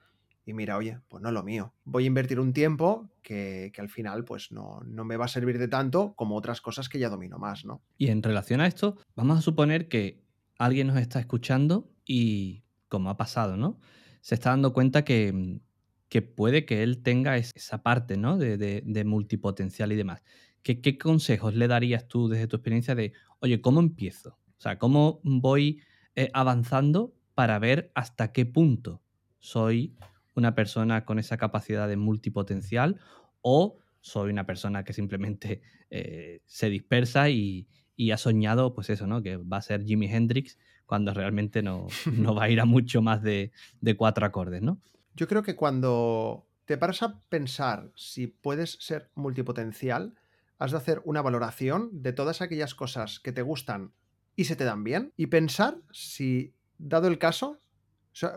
y 0.46 0.52
mira, 0.52 0.76
oye, 0.76 0.98
pues 1.08 1.22
no 1.22 1.30
es 1.30 1.34
lo 1.34 1.42
mío. 1.42 1.72
Voy 1.84 2.04
a 2.04 2.06
invertir 2.06 2.38
un 2.38 2.52
tiempo 2.52 3.10
que, 3.22 3.72
al 3.78 3.88
final 3.88 4.24
pues 4.24 4.52
no, 4.52 4.80
no, 4.84 5.04
me 5.04 5.16
va 5.16 5.24
a 5.24 5.28
servir 5.28 5.58
de 5.58 5.68
tanto 5.68 6.14
como 6.16 6.36
otras 6.36 6.60
cosas 6.60 6.88
que 6.88 6.98
ya 6.98 7.08
domino 7.08 7.38
más, 7.38 7.64
¿no? 7.64 7.82
Y 7.96 8.08
en 8.08 8.22
relación 8.22 8.60
a 8.60 8.66
esto, 8.66 8.98
vamos 9.16 9.38
a 9.38 9.42
suponer 9.42 9.88
que 9.88 10.22
alguien 10.58 10.88
nos 10.88 10.98
está 10.98 11.18
escuchando 11.18 11.90
y, 12.04 12.62
como 12.88 13.10
ha 13.10 13.16
pasado, 13.16 13.56
¿no? 13.56 13.78
Se 14.20 14.34
está 14.34 14.50
dando 14.50 14.72
cuenta 14.72 15.04
que, 15.04 15.60
que 16.08 16.22
puede 16.22 16.64
que 16.64 16.82
él 16.82 17.02
tenga 17.02 17.36
esa 17.36 17.82
parte, 17.82 18.16
¿no? 18.16 18.36
De, 18.36 18.56
de, 18.56 19.04
multipotencial 19.04 19.92
y 19.92 19.96
demás. 19.96 20.22
¿Qué, 20.64 20.80
¿Qué 20.80 20.98
consejos 20.98 21.54
le 21.54 21.68
darías 21.68 22.08
tú 22.08 22.26
desde 22.26 22.48
tu 22.48 22.56
experiencia 22.56 22.96
de, 22.96 23.12
oye, 23.38 23.60
¿cómo 23.60 23.78
empiezo? 23.78 24.30
O 24.58 24.60
sea, 24.60 24.78
¿cómo 24.78 25.20
voy 25.22 25.80
eh, 26.16 26.30
avanzando 26.32 27.14
para 27.34 27.58
ver 27.58 27.92
hasta 27.94 28.32
qué 28.32 28.46
punto 28.46 29.02
soy 29.38 29.94
una 30.34 30.54
persona 30.54 31.04
con 31.04 31.18
esa 31.18 31.36
capacidad 31.36 31.88
de 31.88 31.96
multipotencial 31.96 32.98
o 33.42 33.78
soy 34.00 34.30
una 34.30 34.46
persona 34.46 34.84
que 34.84 34.92
simplemente 34.92 35.62
eh, 35.90 36.40
se 36.46 36.70
dispersa 36.70 37.30
y, 37.30 37.68
ha 38.12 38.16
soñado, 38.16 38.74
pues 38.74 38.90
eso, 38.90 39.06
¿no? 39.06 39.22
Que 39.22 39.36
va 39.36 39.58
a 39.58 39.62
ser 39.62 39.84
Jimi 39.84 40.06
Hendrix 40.06 40.58
cuando 40.86 41.14
realmente 41.14 41.62
no, 41.62 41.86
no 42.12 42.34
va 42.34 42.44
a 42.44 42.50
ir 42.50 42.60
a 42.60 42.64
mucho 42.64 43.02
más 43.02 43.22
de, 43.22 43.52
de, 43.80 43.96
cuatro 43.96 44.26
acordes, 44.26 44.62
¿no? 44.62 44.80
Yo 45.14 45.28
creo 45.28 45.42
que 45.42 45.56
cuando 45.56 46.46
te 46.64 46.76
paras 46.76 47.02
a 47.02 47.20
pensar 47.28 47.92
si 47.94 48.26
puedes 48.26 48.78
ser 48.80 49.10
multipotencial, 49.14 50.14
has 50.58 50.70
de 50.70 50.76
hacer 50.76 51.02
una 51.04 51.22
valoración 51.22 51.90
de 51.92 52.12
todas 52.12 52.40
aquellas 52.40 52.74
cosas 52.74 53.20
que 53.20 53.32
te 53.32 53.42
gustan 53.42 53.92
y 54.36 54.44
se 54.44 54.56
te 54.56 54.64
dan 54.64 54.84
bien 54.84 55.12
y 55.16 55.26
pensar 55.26 55.78
si, 55.92 56.54
dado 56.78 57.08
el 57.08 57.18
caso, 57.18 57.60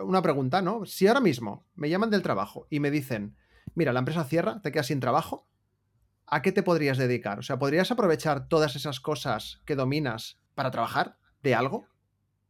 una 0.04 0.22
pregunta, 0.22 0.62
¿no? 0.62 0.86
Si 0.86 1.08
ahora 1.08 1.22
mismo 1.22 1.66
me 1.76 1.90
llaman 1.90 2.10
del 2.10 2.24
trabajo 2.24 2.68
y 2.70 2.80
me 2.80 2.92
dicen, 2.92 3.36
mira, 3.76 3.94
la 3.94 4.00
empresa 4.00 4.24
cierra, 4.24 4.62
te 4.62 4.72
quedas 4.72 4.88
sin 4.88 5.00
trabajo, 5.00 5.48
¿a 6.26 6.42
qué 6.42 6.52
te 6.52 6.64
podrías 6.64 6.98
dedicar? 6.98 7.40
O 7.40 7.44
sea, 7.44 7.60
¿podrías 7.60 7.92
aprovechar 7.92 8.48
todas 8.48 8.76
esas 8.76 9.00
cosas 9.00 9.62
que 9.66 9.76
dominas 9.76 10.40
para 10.56 10.72
trabajar 10.72 11.18
de 11.44 11.56
algo? 11.56 11.88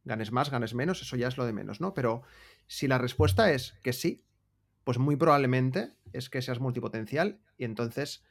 Ganes 0.04 0.32
más, 0.32 0.50
ganes 0.50 0.74
menos, 0.74 1.02
eso 1.02 1.16
ya 1.16 1.28
es 1.28 1.36
lo 1.36 1.44
de 1.44 1.52
menos, 1.52 1.80
¿no? 1.80 1.92
Pero 1.92 2.22
si 2.66 2.88
la 2.88 2.98
respuesta 2.98 3.52
es 3.52 3.74
que 3.82 3.92
sí, 3.92 4.24
pues 4.84 4.98
muy 4.98 5.16
probablemente 5.16 5.92
es 6.12 6.30
que 6.30 6.40
seas 6.40 6.60
multipotencial 6.60 7.40
y 7.58 7.64
entonces 7.64 8.24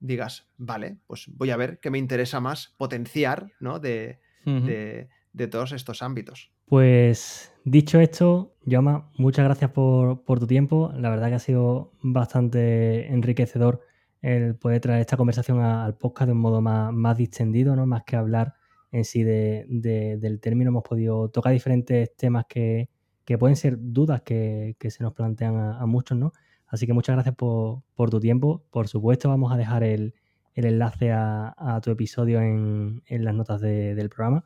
digas, 0.00 0.48
vale, 0.56 0.98
pues 1.06 1.26
voy 1.28 1.50
a 1.50 1.56
ver 1.56 1.78
qué 1.80 1.90
me 1.90 1.98
interesa 1.98 2.40
más 2.40 2.74
potenciar, 2.76 3.52
¿no? 3.60 3.78
De, 3.78 4.18
de 4.44 5.46
todos 5.48 5.72
estos 5.72 6.02
ámbitos. 6.02 6.50
Pues 6.70 7.52
dicho 7.64 7.98
esto, 7.98 8.54
Yoma, 8.64 9.10
muchas 9.16 9.44
gracias 9.44 9.72
por, 9.72 10.22
tu 10.24 10.46
tiempo. 10.46 10.92
La 10.94 11.10
verdad 11.10 11.28
que 11.28 11.34
ha 11.34 11.40
sido 11.40 11.92
bastante 12.00 13.12
enriquecedor 13.12 13.80
el 14.22 14.54
poder 14.54 14.80
traer 14.80 15.00
esta 15.00 15.16
conversación 15.16 15.60
al 15.60 15.96
podcast 15.96 16.28
de 16.28 16.32
un 16.32 16.38
modo 16.38 16.60
más, 16.60 17.16
distendido, 17.16 17.74
¿no? 17.74 17.86
Más 17.86 18.04
que 18.04 18.14
hablar 18.14 18.54
en 18.92 19.04
sí 19.04 19.24
del 19.24 20.38
término. 20.40 20.68
Hemos 20.68 20.84
podido 20.84 21.28
tocar 21.30 21.52
diferentes 21.52 22.14
temas 22.14 22.44
que, 22.48 22.88
pueden 23.38 23.56
ser 23.56 23.76
dudas 23.78 24.22
que, 24.22 24.76
se 24.78 25.02
nos 25.02 25.12
plantean 25.12 25.56
a, 25.56 25.86
muchos, 25.86 26.16
¿no? 26.16 26.32
Así 26.70 26.86
que 26.86 26.92
muchas 26.92 27.16
gracias 27.16 27.34
por, 27.34 27.82
tu 28.10 28.20
tiempo. 28.20 28.64
Por 28.70 28.86
supuesto, 28.88 29.28
vamos 29.28 29.52
a 29.52 29.56
dejar 29.56 29.82
el, 29.82 30.14
enlace 30.54 31.12
a, 31.12 31.80
tu 31.82 31.90
episodio 31.90 32.40
en, 32.40 33.02
las 33.08 33.34
notas 33.34 33.60
del 33.60 34.08
programa. 34.08 34.44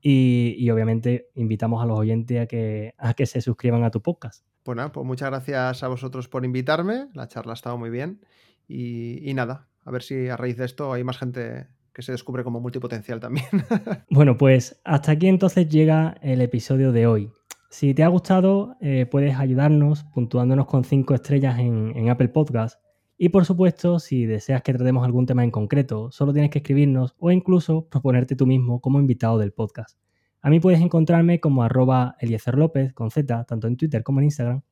Y, 0.00 0.70
obviamente 0.70 1.30
invitamos 1.34 1.82
a 1.82 1.86
los 1.86 1.98
oyentes 1.98 2.40
a 2.40 2.46
que, 2.46 2.94
a 2.96 3.14
que 3.14 3.26
se 3.26 3.40
suscriban 3.40 3.82
a 3.82 3.90
tu 3.90 4.00
podcast. 4.00 4.44
Bueno, 4.64 4.92
pues 4.92 5.04
muchas 5.04 5.30
gracias 5.30 5.82
a 5.82 5.88
vosotros 5.88 6.28
por 6.28 6.44
invitarme. 6.44 7.08
La 7.14 7.26
charla 7.26 7.52
ha 7.52 7.54
estado 7.54 7.76
muy 7.76 7.90
bien. 7.90 8.20
Y, 8.68 9.32
nada, 9.34 9.66
a 9.84 9.90
ver 9.90 10.02
si 10.02 10.28
a 10.28 10.36
raíz 10.36 10.56
de 10.58 10.66
esto 10.66 10.92
hay 10.92 11.02
más 11.02 11.18
gente 11.18 11.66
que 11.92 12.02
se 12.02 12.12
descubre 12.12 12.44
como 12.44 12.60
multipotencial 12.60 13.18
también. 13.18 13.46
bueno, 14.10 14.36
pues 14.36 14.80
hasta 14.84 15.12
aquí 15.12 15.26
entonces 15.26 15.68
llega 15.68 16.16
el 16.20 16.40
episodio 16.40 16.92
de 16.92 17.08
hoy. 17.08 17.32
Si 17.70 17.92
te 17.92 18.02
ha 18.02 18.08
gustado, 18.08 18.76
eh, 18.80 19.04
puedes 19.04 19.36
ayudarnos 19.36 20.04
puntuándonos 20.04 20.66
con 20.66 20.84
5 20.84 21.14
estrellas 21.14 21.58
en, 21.58 22.08
Apple 22.08 22.28
Podcast 22.28 22.80
y 23.18 23.28
por 23.28 23.44
supuesto, 23.44 23.98
si 23.98 24.24
deseas 24.24 24.62
que 24.62 24.72
tratemos 24.72 25.04
algún 25.04 25.26
tema 25.26 25.44
en 25.44 25.50
concreto, 25.50 26.10
solo 26.10 26.32
tienes 26.32 26.50
que 26.50 26.60
escribirnos 26.60 27.14
o 27.18 27.30
incluso 27.30 27.86
proponerte 27.90 28.36
tú 28.36 28.46
mismo 28.46 28.80
como 28.80 29.00
invitado 29.00 29.38
del 29.38 29.52
podcast. 29.52 29.98
A 30.40 30.48
mí 30.48 30.60
puedes 30.60 30.80
encontrarme 30.80 31.40
como 31.40 31.62
arroba 31.62 32.16
Eliezer 32.20 32.56
con 32.94 33.10
Z, 33.10 33.44
tanto 33.44 33.66
en 33.66 33.76
Twitter 33.76 34.02
como 34.02 34.20
en 34.20 34.24
Instagram. 34.24 34.62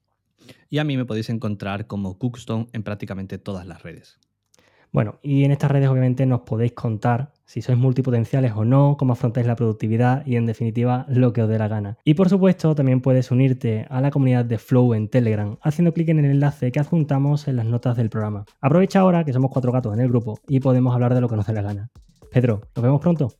Y 0.70 0.78
a 0.78 0.84
mí 0.84 0.96
me 0.96 1.04
podéis 1.04 1.28
encontrar 1.28 1.86
como 1.86 2.18
Cookstone 2.18 2.68
en 2.72 2.82
prácticamente 2.82 3.36
todas 3.36 3.66
las 3.66 3.82
redes. 3.82 4.18
Bueno, 4.92 5.18
y 5.22 5.44
en 5.44 5.52
estas 5.52 5.70
redes 5.70 5.88
obviamente 5.88 6.26
nos 6.26 6.40
podéis 6.42 6.72
contar 6.72 7.32
si 7.44 7.62
sois 7.62 7.78
multipotenciales 7.78 8.52
o 8.56 8.64
no, 8.64 8.96
cómo 8.98 9.12
afrontáis 9.12 9.46
la 9.46 9.54
productividad 9.54 10.26
y 10.26 10.36
en 10.36 10.46
definitiva 10.46 11.06
lo 11.08 11.32
que 11.32 11.42
os 11.42 11.48
dé 11.48 11.58
la 11.58 11.68
gana. 11.68 11.96
Y 12.04 12.14
por 12.14 12.28
supuesto 12.28 12.74
también 12.74 13.00
puedes 13.00 13.30
unirte 13.30 13.86
a 13.88 14.00
la 14.00 14.10
comunidad 14.10 14.44
de 14.44 14.58
Flow 14.58 14.94
en 14.94 15.08
Telegram 15.08 15.56
haciendo 15.62 15.92
clic 15.92 16.08
en 16.08 16.18
el 16.20 16.26
enlace 16.26 16.72
que 16.72 16.80
adjuntamos 16.80 17.46
en 17.46 17.56
las 17.56 17.66
notas 17.66 17.96
del 17.96 18.10
programa. 18.10 18.44
Aprovecha 18.60 19.00
ahora 19.00 19.24
que 19.24 19.32
somos 19.32 19.50
cuatro 19.52 19.70
gatos 19.70 19.94
en 19.94 20.00
el 20.00 20.08
grupo 20.08 20.40
y 20.48 20.60
podemos 20.60 20.94
hablar 20.94 21.14
de 21.14 21.20
lo 21.20 21.28
que 21.28 21.36
nos 21.36 21.46
dé 21.46 21.52
la 21.52 21.62
gana. 21.62 21.90
Pedro, 22.32 22.62
¿nos 22.74 22.82
vemos 22.82 23.00
pronto? 23.00 23.32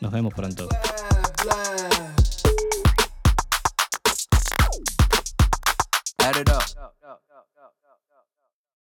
Nos 0.00 0.12
vemos 0.12 0.34
pronto. 0.34 0.68
up. 6.50 6.89